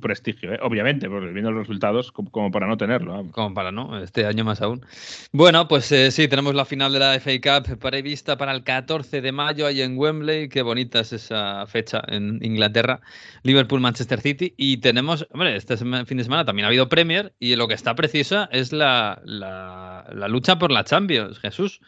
[0.00, 0.60] prestigio, ¿eh?
[0.62, 3.26] obviamente, porque viendo los resultados como, para no tenerlo.
[3.32, 4.86] Como para no, este año más aún.
[5.32, 9.20] Bueno, pues eh, sí, tenemos la final de la FA Cup prevista para el 14
[9.20, 10.48] de mayo ahí en Wembley.
[10.48, 13.00] Qué bonita es esa fecha en Inglaterra.
[13.42, 14.54] Liverpool-Manchester City.
[14.56, 17.96] Y tenemos, hombre, este fin de semana también ha habido Premier y lo que está
[17.96, 21.80] precisa es la, la lucha por la Champions, Jesús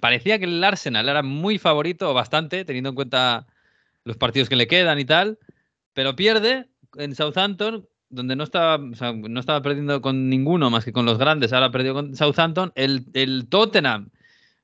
[0.00, 3.46] parecía que el Arsenal era muy favorito, bastante, teniendo en cuenta
[4.04, 5.38] los partidos que le quedan y tal,
[5.94, 6.66] pero pierde
[6.96, 11.52] en Southampton, donde no estaba, no estaba perdiendo con ninguno más que con los grandes,
[11.52, 12.72] ahora perdió con Southampton.
[12.74, 14.10] El, el Tottenham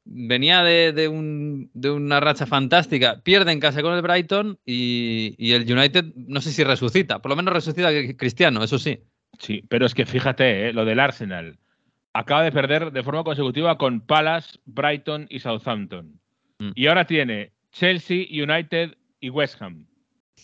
[0.04, 6.04] venía de, una racha fantástica, pierde en casa con el Brighton y, y, el United
[6.16, 9.00] no sé si resucita, por lo menos resucita Cristiano, eso sí.
[9.38, 10.72] Sí, pero es que fíjate, ¿eh?
[10.72, 11.58] lo del Arsenal
[12.18, 16.20] acaba de perder de forma consecutiva con Palace, Brighton y Southampton.
[16.58, 16.70] Mm.
[16.74, 19.86] Y ahora tiene Chelsea, United y West Ham.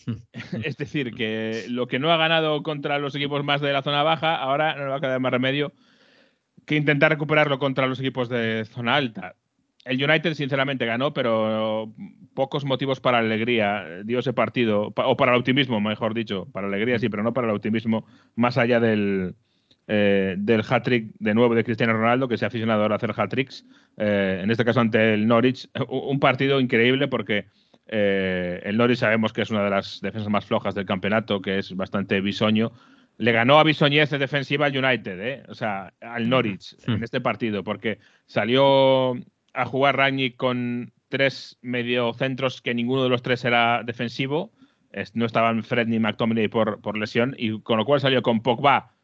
[0.63, 4.03] es decir, que lo que no ha ganado contra los equipos más de la zona
[4.03, 5.73] baja, ahora no le va a quedar más remedio
[6.65, 9.35] que intentar recuperarlo contra los equipos de zona alta.
[9.83, 11.93] El United, sinceramente, ganó, pero
[12.33, 16.47] pocos motivos para alegría dio ese partido, o para el optimismo, mejor dicho.
[16.51, 19.35] Para alegría sí, pero no para el optimismo, más allá del,
[19.87, 23.13] eh, del hat-trick de nuevo de Cristiano Ronaldo, que se ha aficionado ahora a hacer
[23.15, 23.65] hat-tricks,
[23.97, 25.69] eh, en este caso ante el Norwich.
[25.87, 27.45] Un partido increíble porque
[27.87, 31.59] eh, el Norwich sabemos que es una de las defensas más flojas del campeonato, que
[31.59, 32.71] es bastante bisoño.
[33.17, 37.63] Le ganó a bisoñez de defensiva al United, o sea, al Norwich en este partido,
[37.63, 39.13] porque salió
[39.53, 44.51] a jugar Rangnick con tres mediocentros que ninguno de los tres era defensivo.
[45.13, 48.94] No estaban Fred ni McTominay por, por lesión, y con lo cual salió con Pogba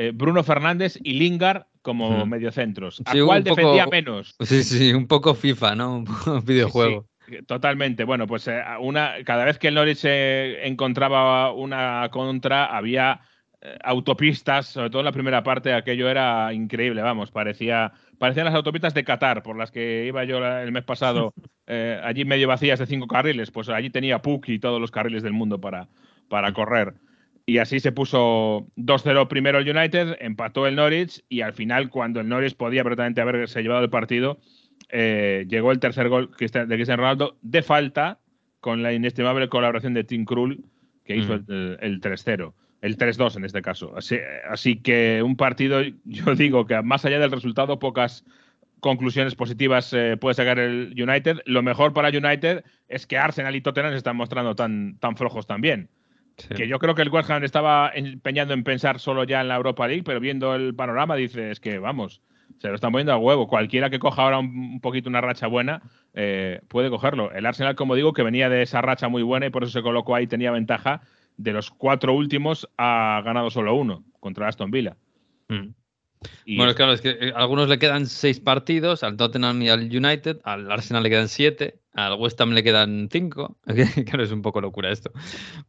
[0.00, 3.02] eh, Bruno Fernández y Lingard como mediocentros.
[3.04, 4.36] ¿A cuál defendía menos?
[4.38, 5.96] Sí, sí, un poco FIFA, ¿no?
[5.98, 7.08] Un poco videojuego.
[7.48, 8.04] totalmente.
[8.04, 13.22] Bueno, pues eh, una, cada vez que el Norwich encontraba una contra, había
[13.60, 18.54] eh, autopistas, sobre todo en la primera parte, aquello era increíble, vamos, parecía, parecían las
[18.54, 21.34] autopistas de Qatar, por las que iba yo el mes pasado,
[22.04, 25.32] allí medio vacías de cinco carriles, pues allí tenía Puck y todos los carriles del
[25.32, 25.88] mundo para,
[26.28, 26.94] para correr.
[27.48, 32.20] Y así se puso 2-0 primero el United, empató el Norwich y al final, cuando
[32.20, 34.38] el Norwich podía perfectamente haberse llevado el partido,
[34.90, 38.18] eh, llegó el tercer gol de Cristiano Ronaldo de falta
[38.60, 40.62] con la inestimable colaboración de Tim Krul,
[41.06, 43.96] que hizo el, 3-0, el 3-2 en este caso.
[43.96, 48.26] Así, así, que un partido, yo digo que más allá del resultado, pocas
[48.80, 51.38] conclusiones positivas eh, puede sacar el United.
[51.46, 55.46] Lo mejor para United es que Arsenal y Tottenham se están mostrando tan, tan flojos
[55.46, 55.88] también.
[56.56, 59.56] Que yo creo que el West Ham estaba empeñando en pensar solo ya en la
[59.56, 62.22] Europa League, pero viendo el panorama dice, es que vamos,
[62.58, 63.48] se lo están poniendo a huevo.
[63.48, 65.82] Cualquiera que coja ahora un, poquito una racha buena
[66.14, 67.32] eh, puede cogerlo.
[67.32, 69.82] El Arsenal, como digo, que venía de esa racha muy buena y por eso se
[69.82, 71.02] colocó ahí, tenía ventaja.
[71.36, 74.96] De los cuatro últimos ha ganado solo uno contra Aston Villa.
[75.48, 75.68] Mm.
[76.56, 79.84] Bueno, claro, es que eh, a algunos le quedan seis partidos, al Tottenham y al
[79.84, 83.56] United, al Arsenal le quedan siete, al West Ham le quedan cinco.
[84.06, 85.12] claro, es un poco locura esto.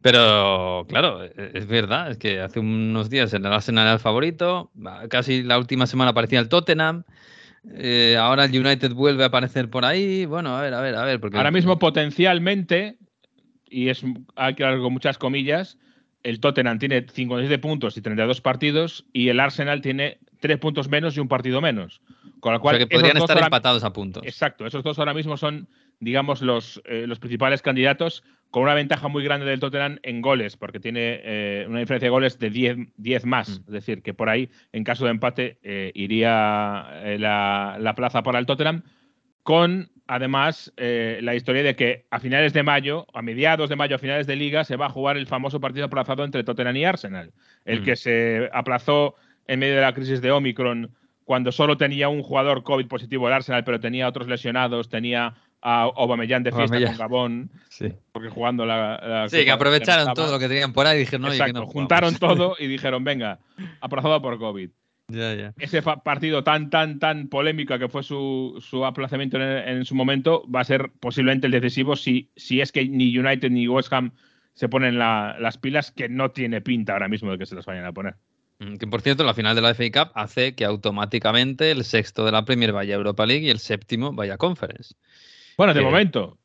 [0.01, 4.71] Pero claro, e, es verdad, es que hace unos días el Arsenal era el favorito,
[5.09, 7.03] casi la última semana aparecía el Tottenham.
[7.75, 10.25] Eh, ahora el United vuelve a aparecer por ahí.
[10.25, 11.19] Bueno, a ver, a ver, a ver.
[11.19, 11.37] Porque...
[11.37, 12.97] Ahora mismo potencialmente,
[13.69, 14.03] y es
[14.35, 15.77] hay que con muchas comillas,
[16.23, 21.15] el Tottenham tiene 57 puntos y 32 partidos y el Arsenal tiene 3 puntos menos
[21.17, 22.01] y un partido menos.
[22.39, 24.23] Con lo cual, que podrían estar empatados a puntos.
[24.25, 25.67] Exacto, esos dos ahora mismo son,
[25.99, 30.57] digamos, los, eh, los principales candidatos con una ventaja muy grande del Tottenham en goles,
[30.57, 33.49] porque tiene eh, una diferencia de goles de 10, 10 más.
[33.49, 33.53] Mm.
[33.53, 38.39] Es decir, que por ahí, en caso de empate, eh, iría la, la plaza para
[38.39, 38.83] el Tottenham
[39.43, 43.99] con además la historia de que a finales de mayo, a mediados de mayo, a
[43.99, 47.31] finales de liga, se va a jugar el famoso partido aplazado entre Tottenham y Arsenal,
[47.65, 47.83] el mm.
[47.83, 49.15] que se aplazó
[49.49, 50.91] en medio de la crisis de Omicron
[51.25, 55.81] cuando solo tenía un jugador COVID positivo el Arsenal, pero tenía otros lesionados, tenía a
[55.83, 57.93] Aubameyang de fiesta con Gabón, sí.
[58.11, 61.67] porque jugando la, Sí, que aprovecharon todo lo que tenían por ahí y dijeron, no,
[61.67, 63.39] juntaron todo y dijeron, venga,
[63.81, 64.69] aplazado por COVID.
[65.57, 70.61] Ese partido tan, tan, tan polémico que fue su, su aplazamiento en, su momento va
[70.61, 74.11] a ser posiblemente el decisivo si, si es que ni United ni West Ham
[74.53, 77.85] se ponen las pilas, que no tiene pinta ahora mismo de que se las vayan
[77.85, 78.15] a poner.
[78.59, 82.25] Mm, que por cierto, la final de la FA Cup hace que automáticamente el sexto
[82.25, 84.95] de la Premier vaya a Europa League y el séptimo vaya a Conference.
[85.57, 86.37] Bueno, de momento,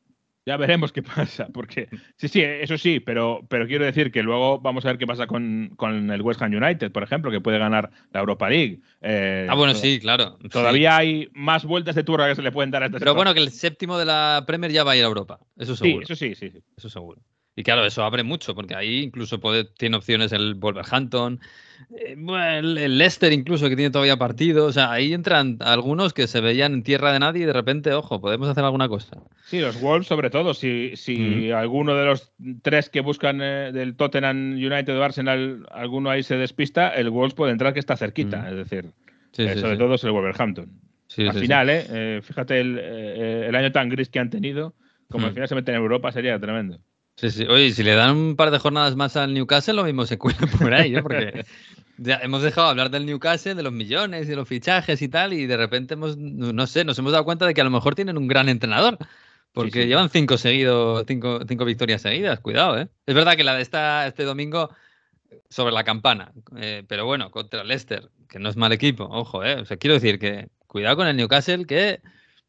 [0.45, 4.59] ya veremos qué pasa, porque sí, sí, eso sí, pero, pero quiero decir que luego
[4.59, 5.75] vamos a ver qué pasa con,
[6.11, 8.79] el West Ham United, por ejemplo, que puede ganar la Europa League.
[9.01, 10.37] Eh, ah, bueno, sí, claro.
[10.51, 13.33] Todavía hay más vueltas de turra que se le pueden dar a este Pero bueno,
[13.33, 16.05] que el séptimo de la Premier ya va a ir a Europa, eso seguro.
[16.05, 16.63] Sí, eso sí, sí, sí.
[16.77, 17.21] Eso seguro.
[17.55, 21.47] Y claro, eso abre mucho, porque ahí incluso puede, tiene opciones el Wolverhampton, eh,
[21.89, 24.65] el Leicester incluso, que tiene todavía partido.
[24.65, 27.93] O sea, ahí entran algunos que se veían en tierra de nadie y de repente,
[27.93, 29.17] ojo, podemos hacer alguna cosa.
[29.45, 30.53] Sí, los Wolves sobre todo.
[30.53, 36.09] Si, si alguno de los tres que buscan eh, del Tottenham United o Arsenal, alguno
[36.09, 38.49] ahí se despista, el Wolves puede entrar que está cerquita.
[38.49, 38.91] Es decir,
[39.37, 40.69] eh, sobre todo es el Wolverhampton.
[41.17, 44.73] Al final, eh, fíjate el, el, año tan gris que han tenido,
[45.09, 46.79] como al final se meten en Europa, sería tremendo.
[47.17, 47.45] Sí, sí.
[47.45, 50.47] Oye, si le dan un par de jornadas más al Newcastle, lo mismo se cuela
[50.59, 51.01] por ahí, ¿eh?
[51.01, 51.45] Porque
[51.97, 55.45] ya hemos dejado hablar del Newcastle, de los millones de los fichajes y tal, y
[55.45, 58.17] de repente hemos, no sé, nos hemos dado cuenta de que a lo mejor tienen
[58.17, 58.97] un gran entrenador.
[59.53, 62.89] Porque llevan cinco seguidos, cinco, cinco victorias seguidas, cuidado, ¿eh?
[63.05, 64.69] Es verdad que la de esta, este domingo
[65.49, 69.61] sobre la campana, eh, pero bueno, contra Leicester, que no es mal equipo, ojo, ¿eh?
[69.61, 72.01] O sea, quiero decir que cuidado con el Newcastle, que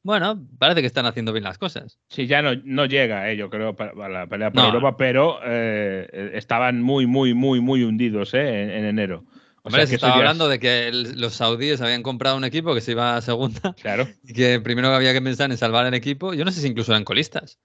[0.07, 1.99] bueno, parece que están haciendo bien las cosas.
[2.09, 6.31] Sí, ya no, no llega, eh, yo creo, para la pelea por Europa, pero eh,
[6.35, 9.25] estaban muy, muy, muy, muy hundidos eh, en, enero.
[9.63, 12.93] O sea, que estaba hablando de que los saudíes habían comprado un equipo que se
[12.93, 13.75] iba a segunda.
[13.83, 14.07] Claro.
[14.23, 16.35] Y que primero había que pensar en salvar el equipo.
[16.35, 17.59] Yo no sé si incluso eran colistas.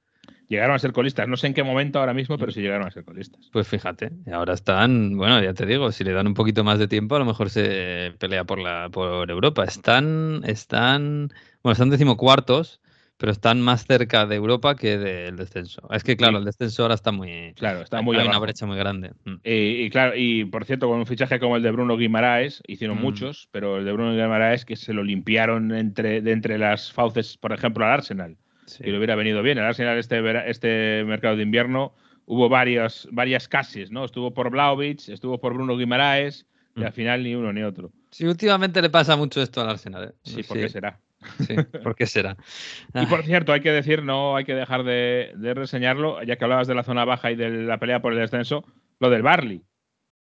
[0.52, 1.30] Llegaron a ser colistas.
[1.30, 3.50] No sé en qué momento ahora mismo, pero sí llegaron a ser colistas.
[3.54, 6.90] Pues fíjate, ahora están, bueno, ya te digo, si le dan un poquito más de
[6.90, 9.64] tiempo, a lo mejor se pelea por la por Europa.
[9.64, 11.30] Están, están
[11.64, 12.82] bueno, están decimocuartos,
[13.16, 15.88] pero están más cerca de Europa que del descenso.
[15.90, 17.54] Es que, claro, el descenso ahora está muy.
[17.56, 18.18] Claro, está muy.
[18.18, 19.12] Hay una brecha muy grande.
[19.24, 19.36] Mm.
[19.46, 23.02] Y, claro, y por cierto, con un fichaje como el de Bruno Guimaraes, hicieron mm.
[23.02, 27.38] muchos, pero el de Bruno Guimaraes que se lo limpiaron entre, de entre las fauces,
[27.38, 28.36] por ejemplo, al Arsenal.
[28.80, 29.58] Y le hubiera venido bien.
[29.58, 31.94] El Arsenal, este, este mercado de invierno,
[32.26, 34.06] hubo varias, varias cases, ¿no?
[34.06, 36.84] Estuvo por Blaovic, estuvo por Bruno Guimaraes, y mm.
[36.86, 37.92] al final ni uno ni otro.
[38.12, 40.06] Sí, últimamente le pasa mucho esto al Arsenal.
[40.06, 40.14] ¿eh?
[40.24, 41.00] Sí, ¿por qué será?
[41.46, 42.38] Sí, ¿por qué será?
[42.96, 46.68] y por cierto, hay que decir, no hay que dejar de, reseñarlo, ya que hablabas
[46.68, 48.66] de la zona baja y de la pelea por el descenso,
[49.00, 49.62] lo del Barley.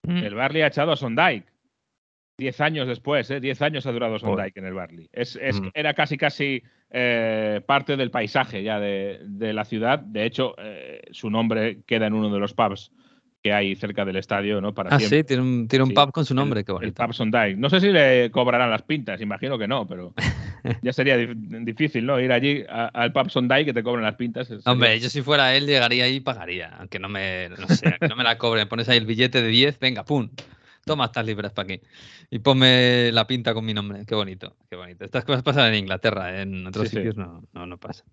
[0.04, 0.18] Mm.
[0.18, 1.53] El Barley ha echado a Sondike.
[2.38, 3.40] Diez años después, ¿eh?
[3.40, 5.08] Diez años ha durado Sondike en el Barley.
[5.12, 5.70] Es, mm.
[5.74, 10.00] Era casi, casi eh, parte del paisaje ya de, la ciudad.
[10.00, 12.92] De hecho, eh, su nombre queda en uno de los pubs
[13.44, 14.74] que hay cerca del estadio, ¿no?
[14.74, 17.04] Para ah, sí, tiene un, tiene un pub con su nombre, qué bonito.
[17.04, 17.58] El pub Sondike.
[17.58, 20.14] No sé si le cobrarán las pintas, imagino que no, pero
[20.82, 22.20] ya sería difícil, ¿no?
[22.22, 24.50] Ir allí al pub Sondike que te cobren las pintas.
[24.66, 28.16] Hombre, yo si fuera él llegaría ahí y pagaría, aunque no me, no sé, no
[28.16, 28.70] me la cobren.
[28.70, 30.30] Pones ahí el billete de 10, venga, pum.
[30.86, 31.82] Toma estas libras para aquí.
[32.30, 34.06] Y ponme la pinta con mi nombre.
[34.06, 35.06] Qué bonito, qué bonito.
[35.06, 38.06] Estas cosas pasan en Inglaterra, en otros sitios No, no, no pasan.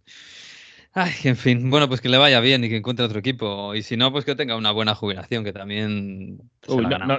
[0.93, 3.75] Ay, en fin, bueno, pues que le vaya bien y que encuentre otro equipo.
[3.77, 6.41] Y si no, pues que tenga una buena jubilación, que también.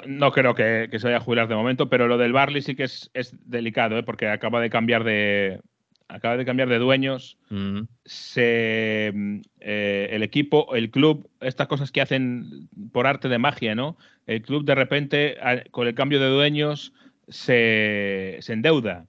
[0.07, 2.83] no, creo que, se vaya a jubilar de momento, pero lo del Barley sí que
[2.83, 3.09] es,
[3.45, 4.03] delicado, ¿eh?
[4.03, 5.61] porque acaba de cambiar de.
[6.11, 7.37] Acaba de cambiar de dueños.
[7.49, 7.81] Mm.
[8.05, 9.13] Se,
[9.59, 13.97] eh, el equipo, el club, estas cosas que hacen por arte de magia, ¿no?
[14.27, 15.37] El club de repente,
[15.71, 16.93] con el cambio de dueños,
[17.27, 19.07] se, se endeuda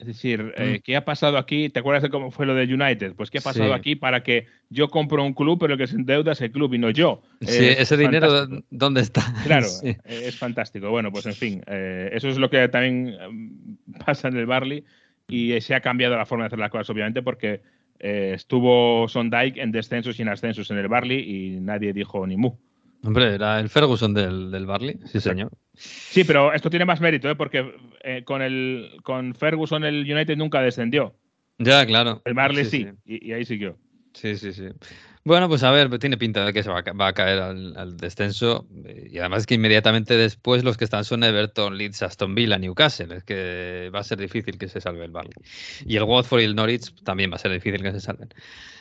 [0.00, 0.82] es decir, eh, mm.
[0.82, 1.68] ¿qué ha pasado aquí?
[1.68, 3.12] ¿Te acuerdas de cómo fue lo de United?
[3.14, 5.96] Pues ¿qué ha pasado aquí para que yo compro un club, pero el que se
[5.96, 7.20] endeuda es el club y no yo?
[7.42, 9.20] Sí, ese dinero, ¿dónde está?
[9.44, 9.66] Claro,
[10.04, 10.88] es fantástico.
[10.88, 14.84] Bueno, pues en fin, eh, eso es lo que también mm, pasa en el Barley
[15.30, 17.60] y se ha cambiado la forma de hacer las cosas, obviamente, porque
[17.98, 22.36] eh, estuvo Sondike en descensos y en ascensos en el Barley y nadie dijo ni
[22.36, 22.52] mu.
[23.02, 25.50] Hombre, era el Ferguson del, del Barley, sí señor.
[25.74, 27.34] Sí, pero esto tiene más mérito, ¿eh?
[27.34, 31.14] porque eh, con, el, con Ferguson el United nunca descendió.
[31.58, 32.20] Ya, claro.
[32.24, 33.76] El Barley sí, Y, ahí siguió.
[34.12, 34.64] Sí, sí, sí.
[35.22, 38.66] Bueno, pues a ver, tiene pinta de que se va a, caer al, descenso.
[39.10, 43.14] Y además es que inmediatamente después los que están son Everton, Leeds, Aston Villa, Newcastle.
[43.14, 45.34] Es que va a ser difícil que se salve el Barley.
[45.84, 48.30] Y el Watford y el Norwich también va a ser difícil que se salven.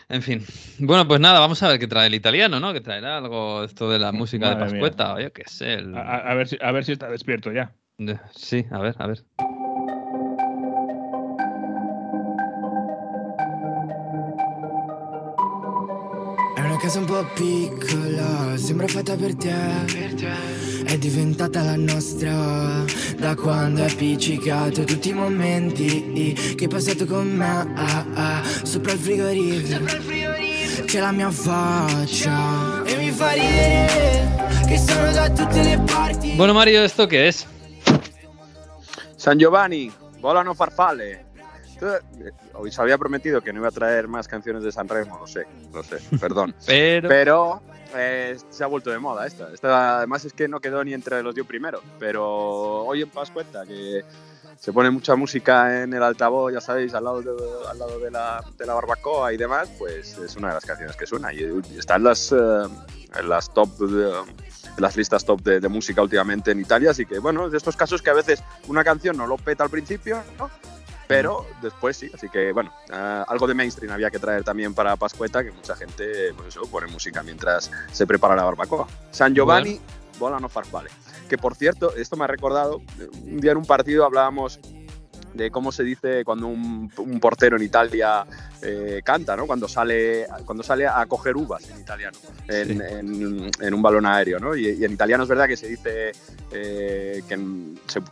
[0.07, 0.43] En fin.
[0.79, 2.73] Bueno, pues nada, vamos a ver qué trae el italiano, ¿no?
[2.73, 5.77] Que traerá algo esto de la música de Pascueta, o yo qué sé.
[5.93, 7.73] A, ver si, a ver si está despierto ya.
[8.33, 9.23] Sí, a ver, a ver.
[16.79, 19.53] Casa un po' piccola, sembra fatta per te.
[19.85, 20.85] Per te.
[20.85, 22.85] È diventata la nostra
[23.17, 27.73] da quando è appiccicato tutti i momenti che hai passato con me.
[27.75, 29.85] Ah, ah, sopra il frigorifero.
[30.85, 36.31] C'è la mia faccia e mi fa ridere che sono da tutte le parti.
[36.35, 37.45] Bueno, Mario, ¿esto qué es?
[39.17, 41.28] San Giovanni, volano farfalle.
[41.81, 45.27] Eh, os había prometido que no iba a traer más canciones de San Remo, lo
[45.27, 46.53] sé, lo sé, perdón.
[46.65, 47.61] pero,
[47.95, 49.51] eh, se ha vuelto de moda esta.
[49.53, 49.97] esta.
[49.97, 54.03] Además es que no quedó ni entre los dio primero, pero hoy en Pascueta que
[54.57, 57.31] se pone mucha música en el altavoz, ya sabéis, al lado de,
[57.69, 60.97] al lado de, la, de la barbacoa y demás, pues es una de las canciones
[60.97, 62.35] que suena y está en las, eh,
[63.17, 63.69] en las top
[64.77, 68.01] las listas top de, de, música últimamente en Italia, así que bueno, de estos casos
[68.01, 70.49] que a veces una canción no lo peta al principio, ¿no?
[71.09, 74.95] Pero después sí, así que bueno, uh, algo de mainstream había que traer también para
[74.95, 78.87] Pascueta, que mucha gente pues eso, pone música mientras se prepara la barbacoa.
[79.09, 80.19] San Giovanni, bueno.
[80.19, 80.91] volano farfale.
[81.27, 82.83] Que por cierto, esto me ha recordado,
[83.23, 84.59] un día en un partido hablábamos
[85.33, 88.25] de cómo se dice cuando un, portero en Italia
[88.61, 89.45] eh, canta, ¿no?
[89.45, 92.17] Cuando sale, cuando sale a coger uvas en italiano,
[92.47, 94.55] en, un balón aéreo, ¿no?
[94.55, 96.11] Y, en italiano es verdad que se dice
[96.51, 97.39] eh, que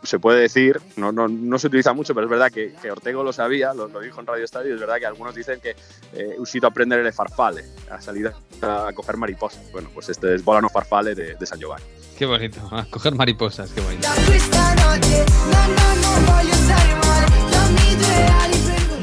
[0.02, 3.22] se, puede decir, no, no, no, se utiliza mucho, pero es verdad que, que Ortego
[3.22, 5.74] lo sabía, lo, dijo en Radio Estadio, es verdad que algunos dicen que
[6.12, 9.70] eh, usito aprender el farfale, a salir a, coger mariposas.
[9.72, 11.84] Bueno, pues este es Volano Farfale de, de San Giovanni.
[12.16, 14.08] Qué bonito, a coger mariposas, qué bonito.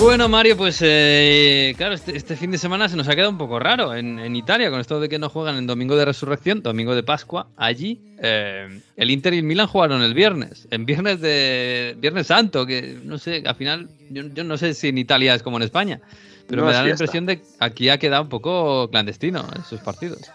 [0.05, 3.37] Bueno, Mario, pues eh, claro, este, este, fin de semana se nos ha quedado un
[3.37, 6.93] poco raro en, Italia, con esto de que no juegan en Domingo de Resurrección, Domingo
[6.93, 7.47] de Pascua.
[7.57, 12.65] Allí eh, el Inter y el Milan jugaron el viernes, en viernes de Viernes Santo,
[12.65, 16.01] que no sé, al final yo, no sé si en Italia es como en España,
[16.47, 20.29] pero me da la impresión de que aquí ha quedado un poco clandestino esos partidos.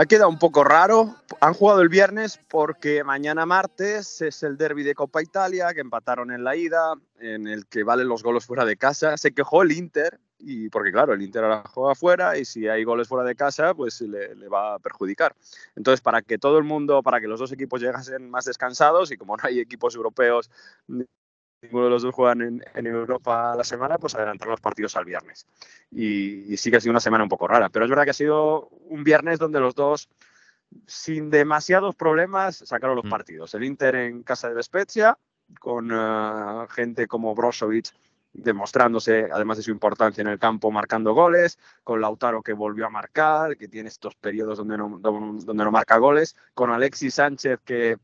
[0.00, 1.14] Ha quedado un poco raro.
[1.42, 6.32] Han jugado el viernes porque mañana martes es el derby de Copa Italia, que empataron
[6.32, 9.18] en la ida, en el que valen los goles fuera de casa.
[9.18, 12.82] Se quejó el Inter, y porque claro, el Inter ahora juega fuera y si hay
[12.82, 15.36] goles fuera de casa, pues le, le, va a perjudicar.
[15.76, 19.18] Entonces, para que todo el mundo, para que los dos equipos llegasen más descansados y
[19.18, 20.50] como no hay equipos europeos
[21.62, 25.04] ninguno de los dos juegan en, en, Europa la semana, pues adelantar los partidos al
[25.04, 25.46] viernes.
[25.90, 28.14] Y, sí que ha sido una semana un poco rara, pero es verdad que ha
[28.14, 30.08] sido un viernes donde los dos,
[30.86, 33.10] sin demasiados problemas, sacaron los mm.
[33.10, 33.54] partidos.
[33.54, 35.18] El Inter en casa de Spezia,
[35.58, 37.92] con eh, gente como Brozovic
[38.32, 42.90] demostrándose, además de su importancia en el campo, marcando goles, con Lautaro que volvió a
[42.90, 47.98] marcar, que tiene estos periodos donde no, donde no marca goles, con Alexis Sánchez que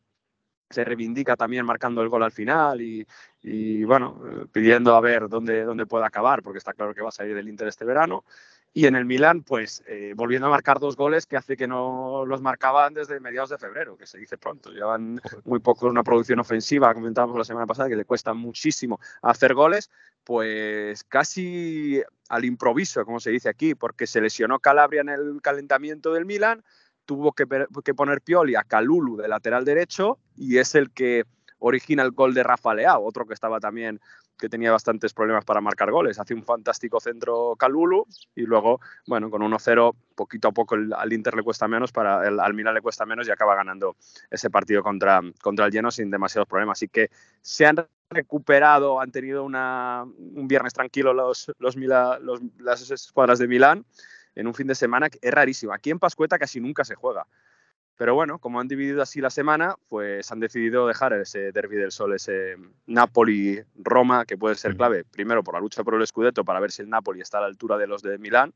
[0.70, 3.06] se reivindica también marcando el gol al final y,
[3.42, 4.20] y bueno,
[4.52, 7.48] pidiendo a ver dónde, dónde puede acabar, porque está claro que va a salir del
[7.48, 8.24] Inter este verano.
[8.76, 12.26] Y en el Milan, pues eh, volviendo a marcar dos goles que hace que no
[12.26, 14.70] los marcaban desde mediados de febrero, que se dice pronto.
[14.70, 19.54] Llevan muy poco una producción ofensiva, comentábamos la semana pasada, que le cuesta muchísimo hacer
[19.54, 19.90] goles,
[20.24, 26.12] pues casi al improviso, como se dice aquí, porque se lesionó Calabria en el calentamiento
[26.12, 26.62] del Milan,
[27.06, 31.24] tuvo que, poner Pioli a Calulu de lateral derecho y es el que
[31.58, 34.00] origina el gol de Rafa Leao, otro que estaba también
[34.38, 36.18] que tenía bastantes problemas para marcar goles.
[36.18, 41.34] Hace un fantástico centro Calulu y luego, bueno, con 1-0, poquito a poco al Inter
[41.34, 43.96] le cuesta menos, para al Milan le cuesta menos y acaba ganando
[44.30, 46.76] ese partido contra, contra el Lleno sin demasiados problemas.
[46.78, 47.08] Así que
[47.40, 47.76] se han
[48.10, 51.76] recuperado, han tenido un viernes tranquilo los, los,
[52.58, 53.86] las escuadras de Milán
[54.36, 55.72] en un fin de semana es rarísimo.
[55.72, 57.26] Aquí en Pascueta casi nunca se juega.
[57.96, 61.90] Pero bueno, como han dividido así la semana, pues han decidido dejar ese derby del
[61.90, 62.56] sol, ese
[62.86, 66.82] Napoli-Roma, que puede ser clave, primero por la lucha por el Scudetto, para ver si
[66.82, 68.52] el Napoli está a la altura de los de Milán,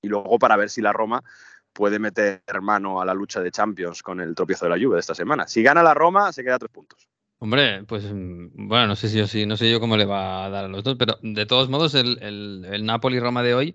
[0.00, 1.24] y luego para ver si la Roma
[1.72, 5.00] puede meter mano a la lucha de Champions con el tropiezo de la Juve de
[5.00, 5.48] esta semana.
[5.48, 7.08] Si gana la Roma, se queda a tres puntos.
[7.38, 10.44] Hombre, pues mm, bueno, no sé si yo sí, no sé yo cómo le va
[10.44, 13.74] a dar a los dos, pero de todos modos el, el, el Napoli-Roma de hoy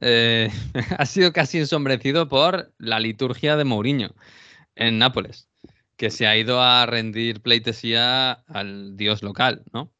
[0.00, 0.50] eh,
[0.98, 4.14] ha sido casi ensombrecido por la liturgia de Mourinho
[4.74, 5.48] en Nápoles,
[5.96, 9.92] que se ha ido a rendir pleitesía al dios local, ¿no?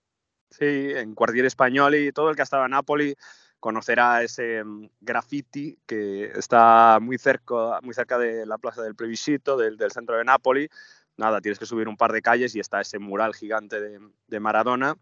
[0.51, 3.17] Sí, en Cuartier Español y todo el que ha estado en Nápoles
[3.61, 9.57] conocerá ese mm, graffiti que está muy cerca, muy cerca de la plaza del Plebiscito,
[9.57, 10.69] del, centro de Nápoles.
[11.17, 14.41] Nada, tienes que subir un par de calles y está ese mural gigante de, de
[14.41, 14.97] Maradona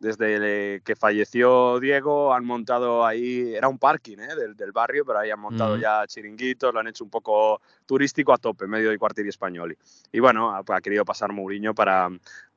[0.00, 4.54] desde que falleció Diego han montado ahí, era un parking ¿eh?
[4.56, 5.80] del, barrio, pero ahí han montado mm.
[5.80, 9.76] ya chiringuitos, lo han hecho un poco turístico a tope, medio de cuartel español.
[10.10, 12.08] Y bueno, ha, ha, querido pasar Mourinho para,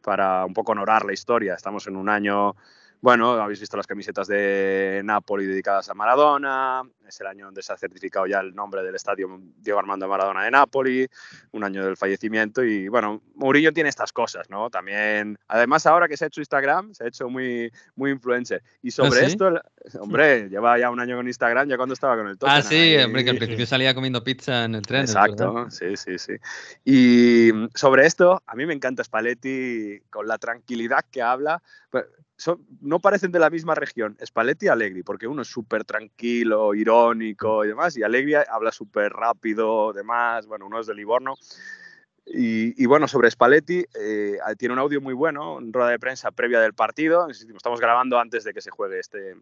[0.02, 1.54] para un poco honorar la historia.
[1.54, 2.56] Estamos en un año
[3.04, 7.74] bueno, habéis visto las camisetas de Napoli dedicadas a Maradona, es el año donde se
[7.74, 11.06] ha certificado ya el nombre del estadio Diego Armando Maradona de Napoli,
[11.52, 14.70] un año del fallecimiento y bueno, Mourinho tiene estas cosas, ¿no?
[14.70, 18.64] También, además ahora que se ha hecho Instagram, se ha hecho muy, muy influencer.
[18.82, 19.62] Y sobre ¿Ah, esto,
[20.00, 22.62] hombre, lleva ya un año con Instagram, ya cuando estaba con el Tottenham.
[22.62, 25.02] Ah, sí, hombre, que al principio salía comiendo pizza en el tren.
[25.02, 26.36] Exacto, sí, sí, sí.
[26.86, 31.62] Y sobre esto, a mí me encanta Spalletti con la tranquilidad que habla.
[32.82, 37.64] No parecen de la misma región, Spalletti y Allegri, porque uno es súper tranquilo, irónico
[37.64, 41.36] y demás, y Allegri habla súper rápido, demás, bueno, uno es de Livorno.
[42.26, 46.62] Y, bueno, sobre Spalletti, eh, tiene un audio muy bueno, en rueda de prensa previa
[46.62, 49.36] del partido, estamos grabando antes de que se juegue este,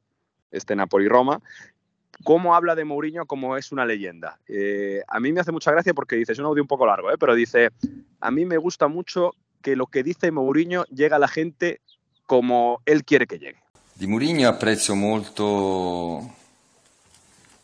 [0.51, 1.41] este Napoli-Roma,
[2.23, 4.39] cómo habla de Mourinho como es una leyenda.
[4.47, 7.11] Eh, a mí me hace mucha gracia porque dice, es un audio un poco largo,
[7.11, 7.69] eh, pero dice,
[8.19, 11.81] a mí me gusta mucho que lo que dice Mourinho llega a la gente
[12.31, 13.61] como él quiere che llegue.
[13.91, 16.33] Di Mourinho apprezzo molto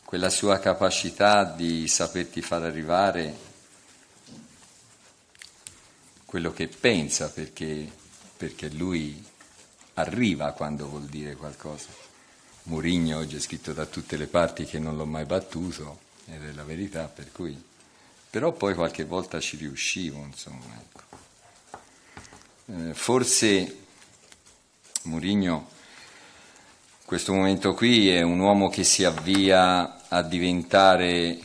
[0.04, 3.34] quella sua capacità di saperti far arrivare
[6.26, 7.90] quello che pensa perché,
[8.36, 9.24] perché lui
[9.94, 11.88] arriva quando vuol dire qualcosa.
[12.64, 16.52] Mourinho oggi è scritto da tutte le parti che non l'ho mai battuto ed è
[16.52, 17.58] la verità per cui
[18.28, 21.00] però poi qualche volta ci riuscivo insomma ecco.
[22.66, 23.86] eh, forse
[25.04, 25.68] Mourinho
[27.00, 31.38] in questo momento qui è un uomo che si avvia a diventare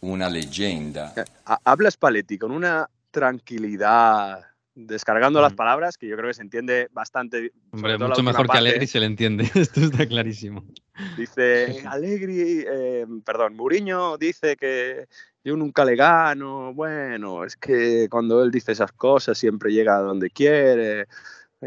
[0.00, 1.12] una leggenda.
[1.14, 1.24] Eh,
[1.62, 4.40] habla Spalletti con una tranquilidad,
[4.72, 5.42] descargando mm.
[5.42, 7.52] las palabras, que yo creo que se entiende bastante.
[7.70, 10.64] Hombre, mucho mejor que Allegri se le entiende, esto está clarísimo.
[11.16, 15.06] Dice, Allegri, eh, perdón, Mourinho dice que
[15.44, 20.02] yo nunca le gano, bueno, es que cuando él dice esas cosas siempre llega a
[20.02, 21.06] donde quiere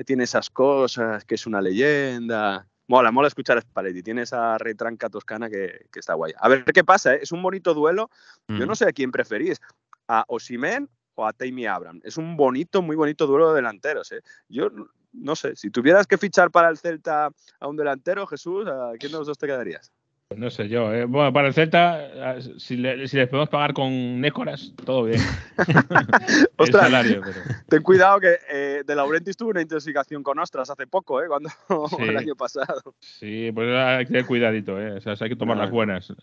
[0.03, 2.67] tiene esas cosas, que es una leyenda.
[2.87, 6.33] Mola, mola escuchar a Spalletti, tiene esa retranca toscana que, está guay.
[6.37, 7.19] A ver qué pasa, ¿eh?
[7.21, 8.09] es un bonito duelo.
[8.47, 8.75] Yo no mm.
[8.75, 9.59] sé a quién preferís,
[10.07, 12.01] a Osimen o a Tammy Abraham.
[12.03, 14.11] Es un bonito, muy bonito duelo de delanteros.
[14.11, 14.21] ¿eh?
[14.49, 14.69] Yo
[15.13, 17.29] no sé, si tuvieras que fichar para el Celta
[17.59, 19.91] a un delantero, Jesús, ¿a quién de los dos te quedarías?
[20.35, 20.93] Pues no sé yo.
[20.93, 21.05] Eh.
[21.05, 25.21] Bueno, para el Celta, si, les podemos pagar con nécoras, todo bien.
[26.57, 27.21] Ostras, salario,
[27.69, 31.27] ten cuidado que eh, De Laurentiis tuvo una intoxicación con ostras hace poco, ¿eh?
[31.29, 31.49] Cuando,
[31.99, 32.95] el año pasado.
[32.99, 34.97] Sí, pues hay que tener cuidadito, ¿eh?
[34.97, 36.13] O sea, hay que tomar las buenas.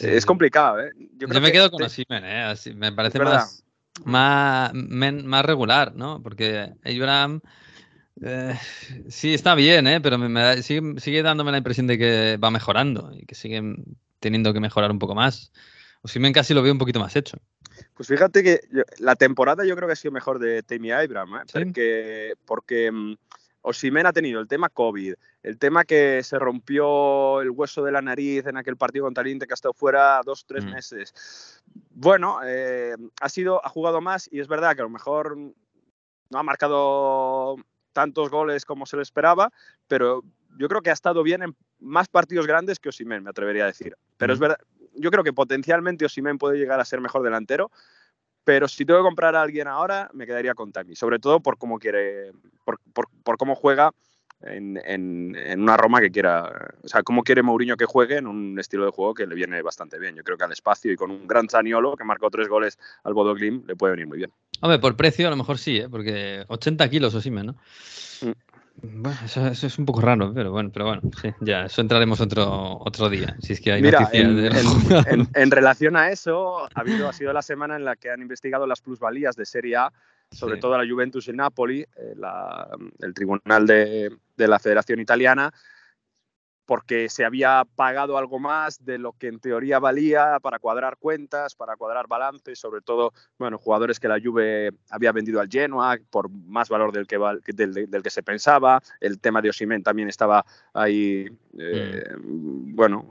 [0.00, 0.90] Es complicado, ¿eh?
[1.16, 2.42] Yo, me quedo con Osimen, ¿eh?
[2.42, 3.64] Así, me parece más,
[4.04, 6.20] más, más, regular, ¿no?
[6.24, 7.40] Porque Abraham
[8.22, 8.54] eh,
[9.08, 10.00] sí, está bien, ¿eh?
[10.00, 14.60] pero me, sigue, dándome la impresión de que va mejorando y que siguen teniendo que
[14.60, 15.52] mejorar un poco más.
[16.02, 17.38] O si me casi lo veo un poquito más hecho.
[17.94, 18.60] Pues fíjate que
[18.98, 21.44] la temporada yo creo que ha sido mejor de Tammy Abraham, ¿eh?
[21.52, 23.14] porque, porque mm,
[23.62, 28.02] Osimen ha tenido el tema COVID, el tema que se rompió el hueso de la
[28.02, 30.70] nariz en aquel partido contra el Inter que ha estado fuera dos o tres mm.
[30.70, 31.62] meses.
[31.90, 36.38] Bueno, eh, ha sido, ha jugado más y es verdad que a lo mejor no
[36.38, 37.56] ha marcado
[37.92, 39.50] tantos goles como se le esperaba,
[39.88, 40.22] pero
[40.58, 43.68] yo creo que ha estado bien en más partidos grandes que Osimen, me atrevería a
[43.68, 43.96] decir.
[44.16, 44.58] Pero es verdad,
[44.94, 47.70] yo creo que potencialmente Osimen puede llegar a ser mejor delantero,
[48.44, 51.58] pero si tengo que comprar a alguien ahora, me quedaría con Tami, sobre todo por
[51.58, 52.32] cómo quiere,
[52.64, 53.92] por, por, cómo juega
[54.42, 58.58] en, en, una Roma que quiera, o sea, cómo quiere Mourinho que juegue en un
[58.58, 60.16] estilo de juego que le viene bastante bien.
[60.16, 63.14] Yo creo que al espacio y con un gran Zaniolo que marcó tres goles al
[63.14, 64.32] Bodo Glim le puede venir muy bien.
[64.60, 65.88] Hombre, por precio a lo mejor sí, ¿eh?
[65.90, 67.54] porque 80 kilos o sí, ¿no?
[68.22, 68.32] Mm.
[68.82, 72.78] Bueno, eso, es un poco raro, pero bueno, pero bueno, sí, ya, eso entraremos otro,
[72.80, 77.12] otro día, si es que hay noticias en, en, relación a eso, ha, habido, ha
[77.12, 79.92] sido la semana en la que han investigado las plusvalías de Serie A,
[80.30, 82.14] sobre todo la Juventus y Napoli, eh,
[83.00, 85.52] el tribunal de, de la Federación Italiana,
[86.70, 91.56] porque se había pagado algo más de lo que en teoría valía para cuadrar cuentas,
[91.56, 96.30] para cuadrar balances, sobre todo, bueno, jugadores que la Juve había vendido al Genoa por
[96.30, 97.18] más valor del que,
[97.52, 101.26] del, que se pensaba, el tema de Osimen también estaba ahí,
[101.58, 102.76] eh, mm.
[102.76, 103.08] bueno,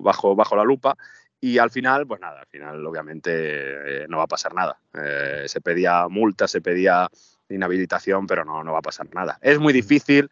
[0.00, 0.96] bajo, bajo la lupa,
[1.40, 4.80] y al final, pues nada, al final obviamente eh, no va a pasar nada.
[4.94, 7.08] Eh, se pedía multa, se pedía
[7.48, 9.38] inhabilitación, pero no, no va a pasar nada.
[9.40, 10.30] Es muy difícil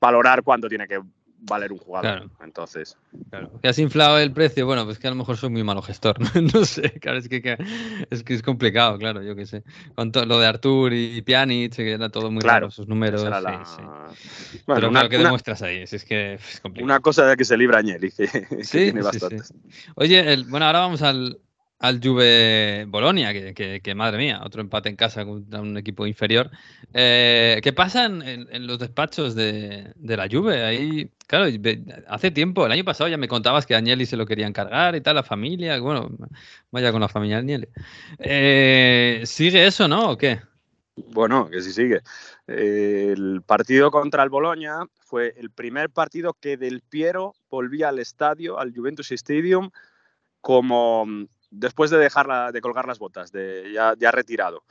[0.00, 1.00] valorar cuánto tiene que
[1.40, 2.30] valer un jugador.
[2.42, 2.96] Entonces.
[3.30, 3.58] Claro.
[3.62, 6.16] Que has inflado el precio, bueno, pues que a lo mejor soy muy malo gestor,
[6.54, 7.56] no, sé, claro, es que,
[8.10, 9.62] es que es complicado, claro, yo qué sé.
[9.94, 13.22] Con lo de Artur y Pjanic, que era todo muy claro, sus números.
[14.66, 15.78] Bueno, Pero ¿qué demuestras ahí?
[15.82, 16.84] Es, que es complicado.
[16.84, 19.52] Una cosa de que se libra Agnelli, que, tiene bastantes.
[19.94, 21.40] Oye, bueno, ahora vamos al,
[21.78, 26.50] al Juve Bolonia, que, madre mía, otro empate en casa contra un equipo inferior.
[26.92, 30.64] Eh, ¿Qué pasa en, los despachos de, la Juve?
[30.64, 31.46] Ahí, claro,
[32.08, 35.00] hace tiempo, el año pasado ya me contabas que Agnelli se lo quería encargar y
[35.00, 36.10] tal, la familia, bueno,
[36.72, 37.68] vaya con la familia Agnelli.
[38.18, 40.10] Eh, ¿Sigue eso, no?
[40.10, 40.40] ¿O qué?
[40.96, 42.00] Bueno, que sí sigue.
[42.48, 48.58] el partido contra el Bolonia fue el primer partido que Del Piero volvía al estadio,
[48.58, 49.70] al Juventus Stadium,
[50.40, 51.06] como
[51.50, 54.64] después de dejarla, de colgar las botas, de ya, retirado.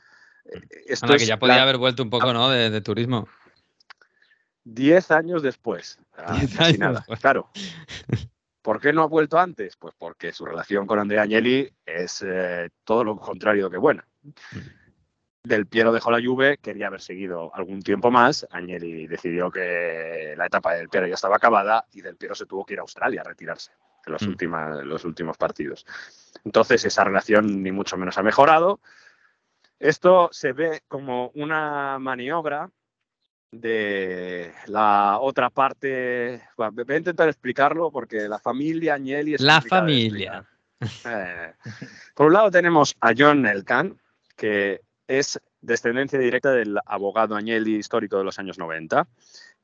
[0.44, 2.48] Eh, esto que ya podía haber vuelto un poco, ¿no?
[2.50, 3.28] De, turismo.
[4.64, 5.98] Diez años después.
[6.16, 6.38] Ah,
[7.20, 7.50] claro.
[8.62, 9.76] ¿Por qué no ha vuelto antes?
[9.76, 14.06] Pues porque su relación con Andrea Agnelli es eh, todo lo contrario que buena.
[15.42, 18.46] Del Piero dejó la Juve, quería haber seguido algún tiempo más.
[18.50, 22.66] Agnelli decidió que la etapa del Piero ya estaba acabada y Del Piero se tuvo
[22.66, 23.72] que ir a Australia a retirarse
[24.08, 24.88] en los, mm.
[24.88, 25.86] los últimos partidos.
[26.44, 28.80] Entonces, esa relación ni mucho menos ha mejorado.
[29.78, 32.70] Esto se ve como una maniobra
[33.50, 36.42] de la otra parte.
[36.56, 39.40] voy a intentar explicarlo porque la familia Agnelli es.
[39.40, 40.44] La familia.
[41.04, 41.54] Eh,
[42.14, 43.98] por un lado tenemos a John Elkan,
[44.36, 49.08] que es descendencia directa del abogado Agnelli histórico de los años 90,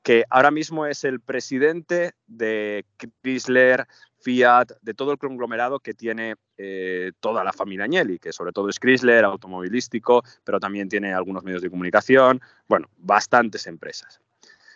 [0.04, 2.84] que ahora mismo es el presidente de
[3.22, 3.86] Chrysler,
[4.18, 8.68] Fiat, de todo el conglomerado que tiene eh, toda la familia Agnelli, que sobre todo
[8.68, 14.20] es Chrysler, automovilístico, pero también tiene algunos medios de comunicación, bueno, bastantes empresas.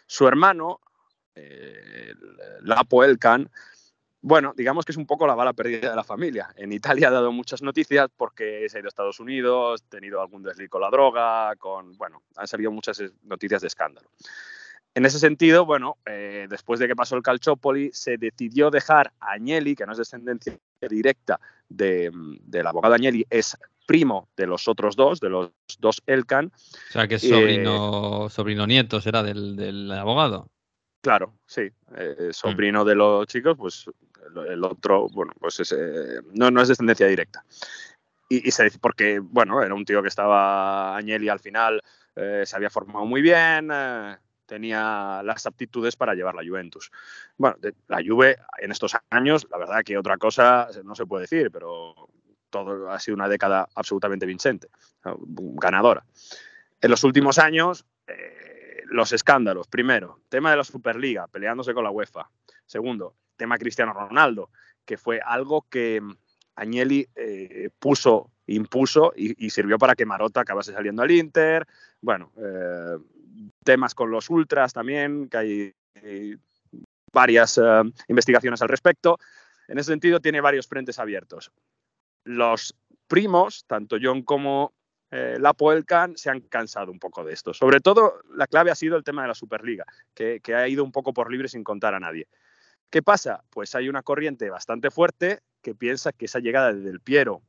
[0.06, 0.80] Su hermano,
[1.34, 2.14] eh,
[2.62, 3.50] Lapo Elkan,
[4.22, 6.48] bueno, digamos que es un poco la bala perdida de la familia.
[6.56, 10.22] En Italia ha dado muchas noticias porque se ha ido a Estados Unidos, ha tenido
[10.22, 14.10] algún desliz con la droga, con, bueno, han salido muchas noticias de escándalo.
[14.98, 19.34] En ese sentido, bueno, eh, después de que pasó el Calciopoli, se decidió dejar a
[19.34, 20.58] Agnelli, que no es descendencia
[20.90, 21.38] directa
[21.68, 26.46] de, del abogado Agnelli, es primo de los otros dos, de los dos Elkan.
[26.46, 30.50] O sea, que es sobrino, eh, sobrino nieto será del, abogado.
[31.00, 31.70] Claro, sí.
[31.96, 33.84] Eh, sobrino de los chicos, pues
[34.48, 35.62] el otro, bueno, pues
[36.34, 37.44] no, no es descendencia directa.
[38.28, 41.80] Y, se dice, porque, bueno, era un tío que estaba Agnelli al final,
[42.16, 43.70] se había formado muy bien,
[44.48, 46.90] tenía las aptitudes para llevar la Juventus.
[47.36, 51.50] Bueno, la Juve en estos años, la verdad que otra cosa no se puede decir,
[51.52, 52.08] pero
[52.50, 54.68] todo ha sido una década absolutamente vincente,
[55.04, 56.04] ganadora.
[56.80, 59.68] En los últimos años, eh, los escándalos.
[59.68, 62.30] Primero, tema de la Superliga, peleándose con la UEFA.
[62.64, 64.50] Segundo, tema Cristiano Ronaldo,
[64.84, 66.00] que fue algo que
[66.56, 71.66] Agnelli eh, puso, impuso y, sirvió para que Marotta acabase saliendo al Inter.
[72.00, 72.96] Bueno, eh,
[73.64, 76.36] temas con los ultras también, que hay,
[77.12, 79.18] varias eh, investigaciones al respecto.
[79.66, 81.50] En ese sentido, tiene varios frentes abiertos.
[82.24, 82.74] Los
[83.06, 84.72] primos, tanto John como
[85.10, 87.54] eh, la Poelcan, se han cansado un poco de esto.
[87.54, 89.84] Sobre todo, la clave ha sido el tema de la Superliga,
[90.14, 92.28] que, ha ido un poco por libre sin contar a nadie.
[92.90, 93.42] ¿Qué pasa?
[93.50, 97.42] Pues hay una corriente bastante fuerte que piensa que esa llegada del Piero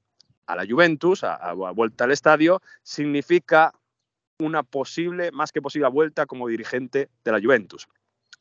[0.47, 3.71] a la Juventus, a vuelta al estadio, significa
[4.39, 7.87] una posible, más que posible vuelta como dirigente de la Juventus.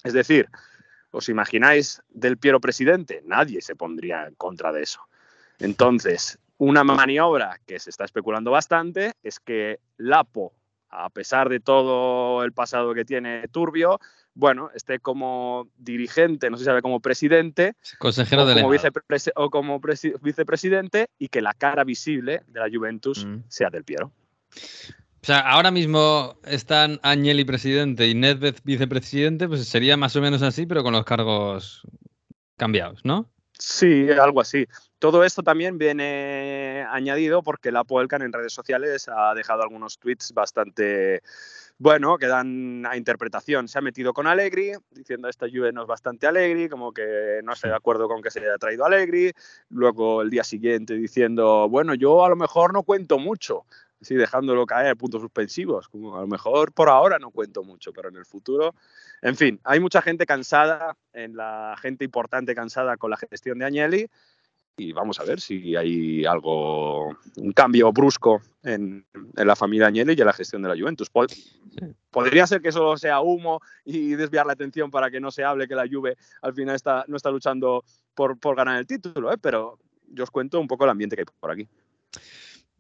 [0.05, 0.49] Es decir,
[1.11, 3.23] ¿Os imagináis del Piero presidente?
[3.25, 5.01] Nadie se pondría en contra de eso.
[5.59, 10.53] Entonces, una maniobra que se está especulando bastante es que Lapo,
[10.91, 13.99] a pesar de todo el pasado que tiene turbio,
[14.35, 18.71] bueno, esté como dirigente, no se sabe como presidente, consejero o, como
[19.35, 19.81] o como
[20.23, 23.45] vicepresidente y que la cara visible de la Juventus mm.
[23.49, 24.13] sea del Piero.
[25.29, 30.65] Sea, ahora mismo están Agnelli presidente y Nedved vicepresidente, pues sería más o menos así,
[30.65, 31.83] pero con los cargos
[32.57, 33.29] cambiados, ¿no?
[33.59, 34.67] Sí, algo así.
[34.99, 40.33] Todo esto también viene añadido porque la Polkan en redes sociales ha dejado algunos tweets
[40.33, 41.21] bastante,
[41.77, 43.69] bueno, que dan a interpretación.
[43.69, 47.53] Se ha metido con Allegri, diciendo esta Juve no es bastante Allegri, como que no
[47.53, 49.33] estoy de acuerdo con que se haya traído Allegri.
[49.69, 53.67] Luego el día siguiente diciendo, bueno, yo a lo mejor no cuento mucho
[54.01, 55.89] sí, dejándolo caer, puntos suspensivos.
[55.89, 58.75] Como a lo mejor por ahora no cuento mucho, pero en el futuro.
[59.23, 63.65] En fin, hay mucha gente cansada, en la gente importante cansada con la gestión de
[63.65, 64.07] Agnelli.
[64.77, 70.21] Y vamos a ver si hay algo, un cambio brusco en, la familia Agnelli y
[70.21, 71.11] en la gestión de la Juventus.
[72.11, 75.67] Podría ser que solo sea humo y desviar la atención para que no se hable
[75.67, 77.85] que la Juve al final está, no está luchando
[78.15, 79.37] por, por ganar el título, ¿eh?
[79.41, 81.69] pero yo os cuento un poco el ambiente que hay por aquí.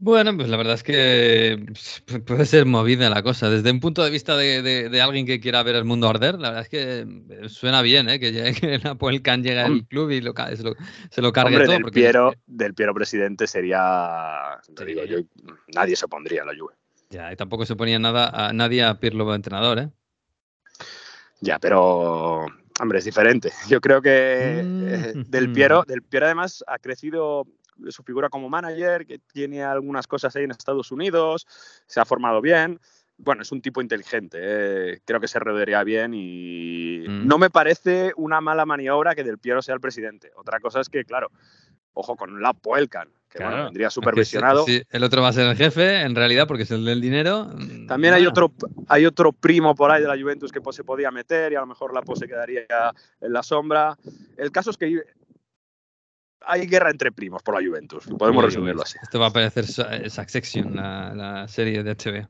[0.00, 3.50] Bueno, pues la verdad es que pues, puede ser movida la cosa.
[3.50, 6.62] Desde un punto de vista de, alguien que quiera ver el mundo arder, la verdad
[6.62, 8.20] es que eh, suena bien, ¿eh?
[8.20, 10.22] que, llegue, que Can llegue al club y se
[11.20, 11.72] lo cargue todo.
[11.72, 15.18] Del, Piero, del Piero presidente sería, te digo yo,
[15.74, 16.74] nadie se opondría a la Juve.
[17.10, 19.88] Ya, y tampoco se ponía nada a, nadie a Pirlo entrenador, ¿eh?
[21.40, 22.46] Ya, pero
[22.80, 23.50] hombre, es diferente.
[23.68, 27.46] Yo creo que mm, eh, del Piero, del Piero además ha crecido
[27.88, 31.46] su figura como manager, que tiene algunas cosas ahí en Estados Unidos,
[31.86, 32.80] se ha formado bien.
[33.20, 37.26] Bueno, es un tipo inteligente, eh, creo que se rodearía bien y mm.
[37.26, 40.30] no me parece una mala maniobra que Del Piero sea el presidente.
[40.36, 41.32] Otra cosa es que, claro,
[41.94, 44.64] ojo con la Puelcan, que bueno, vendría supervisionado.
[44.68, 47.50] el otro va a ser el jefe, en realidad, porque es el del dinero.
[47.88, 48.52] También hay, otro,
[48.86, 51.60] hay otro primo por ahí de la Juventus que pues, se podía meter y a
[51.60, 52.66] lo mejor la pose quedaría
[53.20, 53.98] en la sombra.
[54.36, 55.02] El caso es que
[56.46, 58.04] hay guerra entre primos por la Juventus.
[58.18, 58.98] Podemos resumirlo así.
[59.02, 62.28] Esto va a parecer Succession, la, la serie de HBO.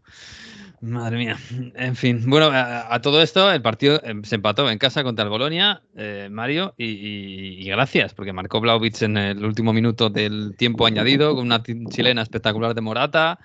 [0.81, 1.37] Madre mía.
[1.75, 2.23] En fin.
[2.27, 6.29] Bueno, a, todo esto, el partido em, se empató en casa contra el Bolonia, eh,
[6.31, 11.63] Mario, y, gracias, porque marcó Blauvitz en el último minuto del tiempo añadido, con una
[11.63, 13.41] chilena espectacular de Morata.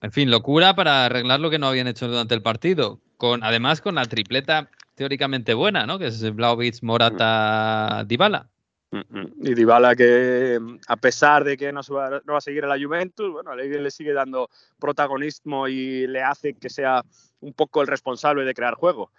[0.00, 3.00] En fin, locura para arreglar lo que no habían hecho durante el partido.
[3.16, 5.98] Con, además, con la tripleta teóricamente buena, ¿no?
[5.98, 8.51] Que es Blauvitz, Morata, Dybala.
[8.92, 13.54] Y Dybala que a pesar de que no, va, a seguir en la Juventus, bueno,
[13.56, 17.02] le sigue dando protagonismo y le hace que sea
[17.40, 19.10] un poco el responsable de crear juego.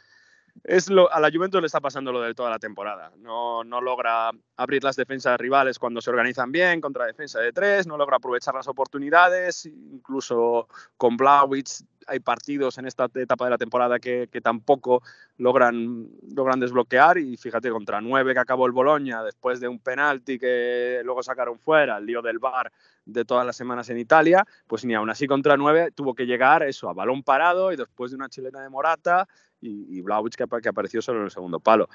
[0.64, 3.12] Es lo, a la Juventus le está pasando lo de toda la temporada.
[3.18, 7.88] No, no logra abrir las defensas rivales cuando se organizan bien contra defensa de tres,
[7.88, 13.58] no logra aprovechar las oportunidades, incluso con Blauwitz hay partidos en esta etapa de la
[13.58, 15.04] temporada que, tampoco
[15.38, 20.38] logran, logran desbloquear y fíjate, contra nueve que acabó el Boloña después de un penalti
[20.38, 22.72] que luego sacaron fuera, el lío del bar
[23.06, 26.64] de todas las semanas en Italia, pues ni aún así contra nueve tuvo que llegar
[26.64, 29.28] eso, a balón parado y después de una chilena de Morata
[29.64, 30.04] y, y
[30.36, 31.90] que, apareció solo en el segundo palo.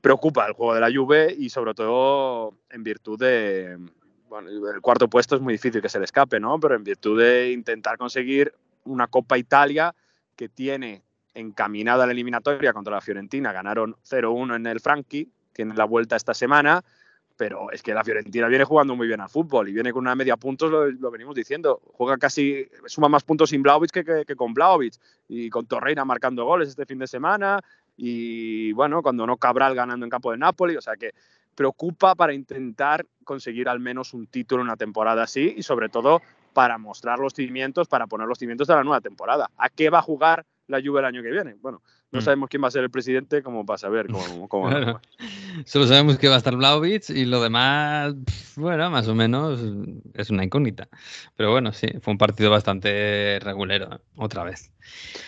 [0.00, 3.78] Preocupa el juego de la Juve y sobre todo en virtud de,
[4.28, 6.58] bueno, el cuarto puesto es muy difícil que se le escape, ¿no?
[6.58, 8.52] Pero en virtud de intentar conseguir
[8.84, 9.94] una Copa Italia
[10.36, 11.02] que tiene
[11.34, 13.52] encaminada la eliminatoria contra la Fiorentina.
[13.52, 16.82] Ganaron 0-1 en el Franchi, tiene la vuelta esta semana,
[17.42, 20.14] pero es que la Fiorentina viene jugando muy bien al fútbol y viene con una
[20.14, 21.80] media puntos, lo, venimos diciendo.
[21.94, 24.94] Juega casi, suma más puntos sin Blaovic que, con Blaovic
[25.26, 27.58] y con Torreira marcando goles este fin de semana
[27.96, 31.14] y bueno, cuando no Cabral ganando en campo de Napoli, o sea que
[31.56, 36.22] preocupa para intentar conseguir al menos un título en una temporada así y sobre todo
[36.52, 39.50] para mostrar los cimientos, para poner los cimientos de la nueva temporada.
[39.56, 41.56] ¿A qué va a jugar la Juve el año que viene?
[41.60, 41.82] Bueno,
[42.12, 42.22] no mm.
[42.22, 45.00] sabemos quién va a ser el presidente como para saber cómo, cómo
[45.64, 48.14] Solo sabemos que va a estar Blauvitz y lo demás,
[48.56, 49.60] bueno, más o menos
[50.14, 50.88] es una incógnita.
[51.36, 54.70] Pero bueno, sí, fue un partido bastante regulero, otra vez.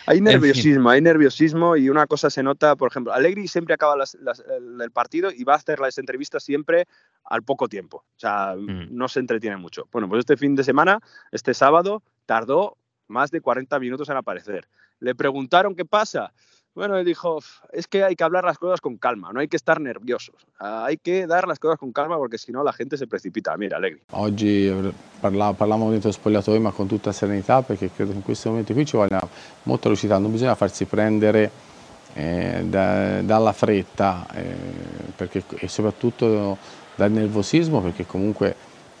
[0.05, 4.91] Hay nerviosismo, hay nerviosismo y una cosa se nota, por ejemplo, Allegri siempre acaba el,
[4.91, 6.85] partido y va a hacer las entrevistas siempre
[7.23, 8.05] al poco tiempo.
[8.15, 8.95] O sea, mm.
[8.95, 9.87] no se entretiene mucho.
[9.91, 10.99] Bueno, pues este fin de semana,
[11.31, 12.77] este sábado, tardó
[13.07, 14.67] más de 40 minutos en aparecer.
[14.99, 16.31] Le preguntaron qué pasa.
[16.75, 17.39] Bueno, él dijo,
[17.71, 20.97] es que hay que hablar las cosas con calma, no hay que estar nerviosos, hay
[20.97, 23.55] que dar las cosas con calma porque si no la gente se precipita.
[23.55, 24.01] Mira, Allegri.
[24.11, 24.69] Oggi
[25.21, 28.73] parla, parliamo dentro lo spogliatoio ma con tutta serenità perché credo che in questi momenti
[28.73, 29.25] qui ci voglia
[29.63, 31.49] molta lucidità, non bisogna farsi prendere
[32.13, 36.57] eh, da, dalla fretta eh, e soprattutto
[36.95, 38.53] dal nervosismo perché comunque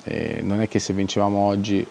[0.03, 1.85] eh, non è che se vincevamo oggi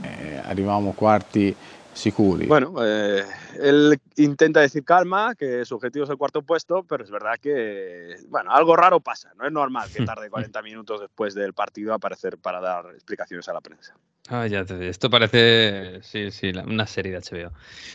[0.00, 1.54] eh, arrivavamo quarti
[1.92, 2.46] Sicuri.
[2.46, 3.24] Bueno, eh,
[3.60, 8.16] él intenta decir calma, que su objetivo es el cuarto puesto, pero es verdad que,
[8.28, 9.32] bueno, algo raro pasa.
[9.36, 13.48] No es normal que tarde 40 minutos después del partido a aparecer para dar explicaciones
[13.48, 13.94] a la prensa.
[14.28, 17.52] Ah, ya te, esto parece, sí, sí, una serie de HBO,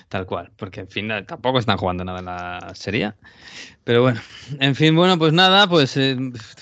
[0.10, 3.14] tal cual, porque en fin, tampoco están jugando nada en la serie.
[3.86, 4.20] Pero bueno,
[4.60, 6.18] en fin, bueno, pues nada, pues, eh,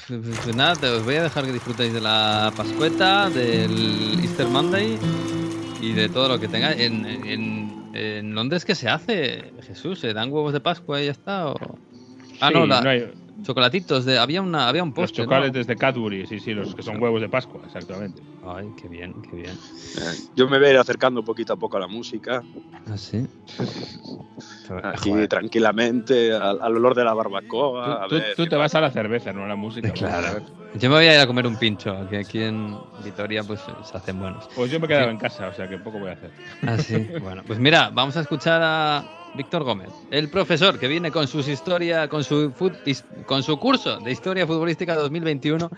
[0.08, 5.00] pues nada, te os voy a dejar que disfrutéis de la Pascueta, del Easter Monday
[5.84, 6.72] y de todo lo que tenga.
[6.72, 10.00] ¿En, en, en Londres qué se hace, Jesús?
[10.00, 11.50] ¿Se dan huevos de Pascua y ya está?
[11.50, 11.56] O...
[12.40, 12.82] Ah, no, la,
[13.42, 14.06] chocolatitos.
[14.06, 15.24] De, había, una, había un postre.
[15.24, 18.22] Los chocolates de Cadbury, sí, sí, los que son huevos de Pascua, exactamente.
[18.46, 19.52] Ay, qué bien, qué bien.
[19.52, 22.44] Eh, yo me voy a ir acercando poquito a poco a la música.
[22.88, 23.26] Ah, sí.
[24.84, 28.08] Aquí tranquilamente, al, olor de la barbacoa.
[28.08, 29.92] Tú, tú, te vas a la cerveza, no a la música.
[29.92, 30.42] Claro.
[30.76, 33.98] Yo me voy a ir a comer un pincho, que aquí en Vitoria pues se
[33.98, 34.48] hacen buenos.
[34.56, 36.32] Pues yo me he quedado en casa, o sea que poco voy a hacer.
[36.64, 37.08] Ah, sí.
[37.22, 41.48] bueno, pues mira, vamos a escuchar a Víctor Gómez, el profesor que viene con sus
[41.48, 42.54] historia, con su
[43.26, 45.70] con su curso de historia futbolística 2021.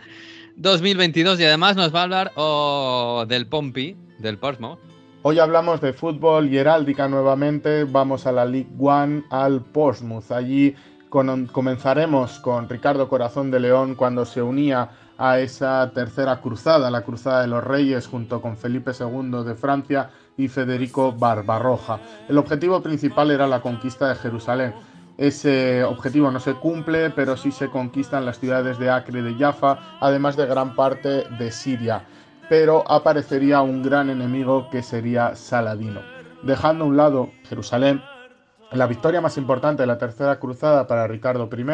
[0.57, 4.79] 2022 y además nos va a hablar oh, del Pompi, del Portsmouth.
[5.23, 10.31] Hoy hablamos de fútbol y heráldica nuevamente, vamos a la League One, al Portsmouth.
[10.31, 10.75] Allí
[11.09, 17.41] comenzaremos con Ricardo Corazón de León cuando se unía a esa tercera cruzada, la Cruzada
[17.41, 21.99] de los Reyes, junto con Felipe II de Francia y Federico Barbarroja.
[22.27, 24.73] El objetivo principal era la conquista de Jerusalén.
[25.17, 29.35] Ese objetivo no se cumple, pero sí se conquistan las ciudades de Acre y de
[29.35, 32.05] Jaffa, además de gran parte de Siria.
[32.49, 36.01] Pero aparecería un gran enemigo que sería Saladino.
[36.43, 38.01] Dejando a un lado Jerusalén,
[38.71, 41.65] la victoria más importante de la Tercera Cruzada para Ricardo I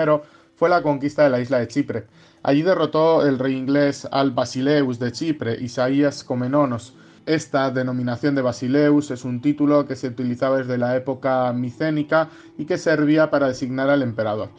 [0.56, 2.06] fue la conquista de la isla de Chipre.
[2.44, 6.94] Allí derrotó el rey inglés al Basileus de Chipre, Isaías Comenonos.
[7.26, 12.66] Esta denominación de Basileus es un título que se utilizaba desde la época micénica y
[12.66, 14.50] que servía para designar al emperador.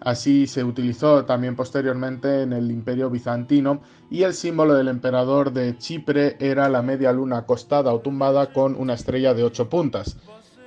[0.00, 5.76] Así se utilizó también posteriormente en el imperio bizantino y el símbolo del emperador de
[5.78, 10.16] Chipre era la media luna acostada o tumbada con una estrella de ocho puntas.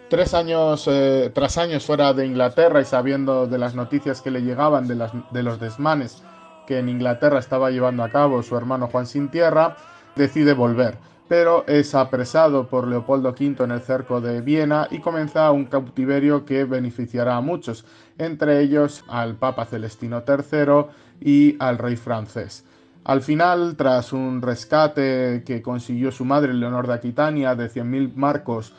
[0.09, 4.41] Tres años, eh, tras años fuera de Inglaterra y sabiendo de las noticias que le
[4.41, 6.23] llegaban de, de los desmanes
[6.65, 9.77] que en Inglaterra estaba llevando a cabo su hermano Juan Sin Tierra,
[10.15, 10.97] decide volver,
[11.27, 16.45] pero es apresado por Leopoldo V en el cerco de Viena y comienza un cautiverio
[16.45, 17.85] que beneficiará a muchos,
[18.17, 20.85] entre ellos al Papa Celestino III
[21.19, 22.63] y al rey francés.
[23.03, 28.73] Al final, tras un rescate que consiguió su madre Leonor de Aquitania de 100.000 marcos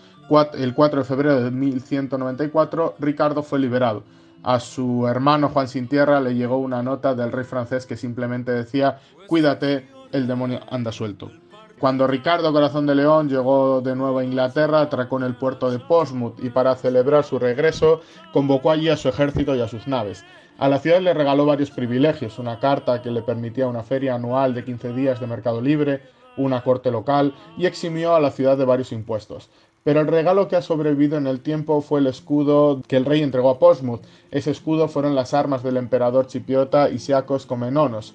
[0.54, 4.02] el 4 de febrero de 1194, Ricardo fue liberado.
[4.42, 8.50] A su hermano Juan Sin Tierra le llegó una nota del rey francés que simplemente
[8.50, 11.30] decía, cuídate, el demonio anda suelto.
[11.78, 15.78] Cuando Ricardo Corazón de León llegó de nuevo a Inglaterra, atracó en el puerto de
[15.78, 18.00] Portsmouth y para celebrar su regreso
[18.32, 20.24] convocó allí a su ejército y a sus naves.
[20.56, 24.54] A la ciudad le regaló varios privilegios, una carta que le permitía una feria anual
[24.54, 26.00] de 15 días de mercado libre,
[26.38, 29.50] una corte local y eximió a la ciudad de varios impuestos.
[29.84, 33.22] Pero el regalo que ha sobrevivido en el tiempo fue el escudo que el rey
[33.22, 34.00] entregó a Portsmouth.
[34.30, 38.14] Ese escudo fueron las armas del emperador chipriota Isiacos Comenonos,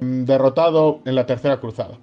[0.00, 1.98] mm, derrotado en la Tercera Cruzada.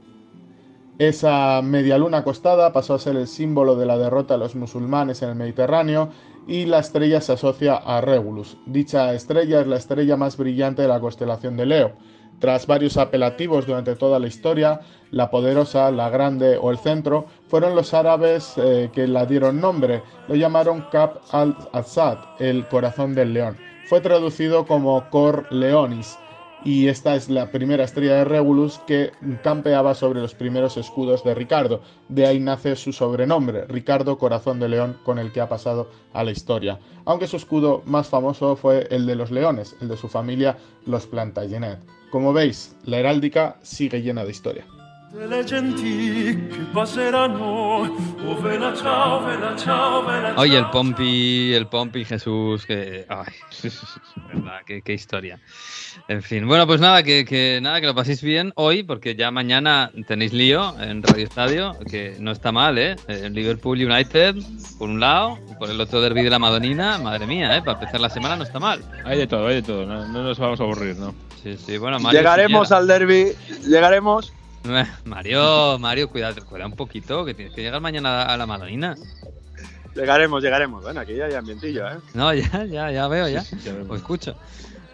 [1.00, 5.24] Esa media luna acostada pasó a ser el símbolo de la derrota de los musulmanes
[5.24, 6.10] en el Mediterráneo
[6.48, 8.58] y la estrella se asocia a Regulus.
[8.68, 11.94] Dicha estrella es la estrella más brillante de la constelación de Leo.
[12.38, 17.76] Tras varios apelativos durante toda la historia, la poderosa, la grande o el centro fueron
[17.76, 20.04] los árabes eh, que la dieron nombre.
[20.28, 23.58] Lo llamaron Cap al-Assad, el corazón del león.
[23.86, 26.18] Fue traducido como Cor Leonis
[26.66, 29.12] y esta es la primera estrella de Regulus que
[29.44, 31.82] campeaba sobre los primeros escudos de Ricardo.
[32.10, 36.24] De ahí nace su sobrenombre, Ricardo Corazón de León, con el que ha pasado a
[36.24, 36.80] la historia.
[37.06, 41.06] Aunque su escudo más famoso fue el de los leones, el de su familia, los
[41.06, 41.80] Plantagenet.
[42.12, 44.66] Como veis, la heráldica sigue llena de historia.
[50.38, 53.06] Oye, el Pompi, el Pompi Jesús, que.
[53.08, 53.32] Ay,
[54.34, 55.40] verdad, qué, historia.
[56.08, 59.92] En fin, bueno, pues nada, que, nada, que lo paséis bien hoy, porque ya mañana
[60.08, 62.96] tenéis lío en Radio Estadio, que no está mal, ¿eh?
[63.08, 64.36] En Liverpool United,
[64.80, 67.62] por un lado, y por el otro derby de la Madonina, madre mía, ¿eh?
[67.62, 68.82] Para empezar la semana no está mal.
[69.06, 71.14] Hay de todo, hay de todo, no, nos vamos a aburrir, ¿no?
[71.44, 73.34] Sí, sí, bueno, Llegaremos al derby,
[73.68, 74.34] llegaremos.
[75.06, 78.96] Mario, Mario, cuidado, cuida un poquito, que tienes que llegar mañana a la Madonina.
[79.96, 80.84] Llegaremos, llegaremos.
[80.84, 81.98] Bueno, aquí ya hay ambientillo, ¿eh?
[82.14, 83.42] No, ya, ya, ya veo, ya.
[83.90, 84.36] Os escucho.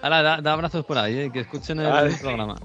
[0.01, 1.29] Hala, da, abrazos por ahí, ¿eh?
[1.31, 2.55] que escuchen el, programa.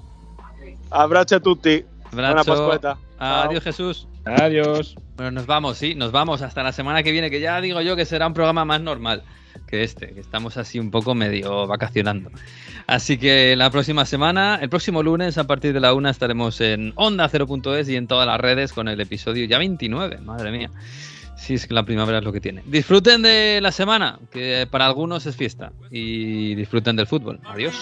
[0.91, 1.85] Abrazo a tutti.
[2.13, 2.67] Abrazo.
[2.67, 4.09] Buena Adiós, Jesús.
[4.25, 4.97] Adiós.
[5.17, 7.97] Bueno, nos vamos, sí, nos vamos hasta la semana que viene, que ya digo yo
[7.97, 9.23] que será un programa más normal
[9.75, 12.31] que este, que estamos así un poco medio vacacionando.
[12.87, 16.93] Así que la próxima semana, el próximo lunes a partir de la una estaremos en
[16.95, 20.71] Onda 0.es y en todas las redes con el episodio ya 29, madre mía.
[21.37, 22.63] Sí, es que la primavera es lo que tiene.
[22.65, 25.73] Disfruten de la semana, que para algunos es fiesta.
[25.91, 27.41] Y disfruten del fútbol.
[27.45, 27.75] Adiós.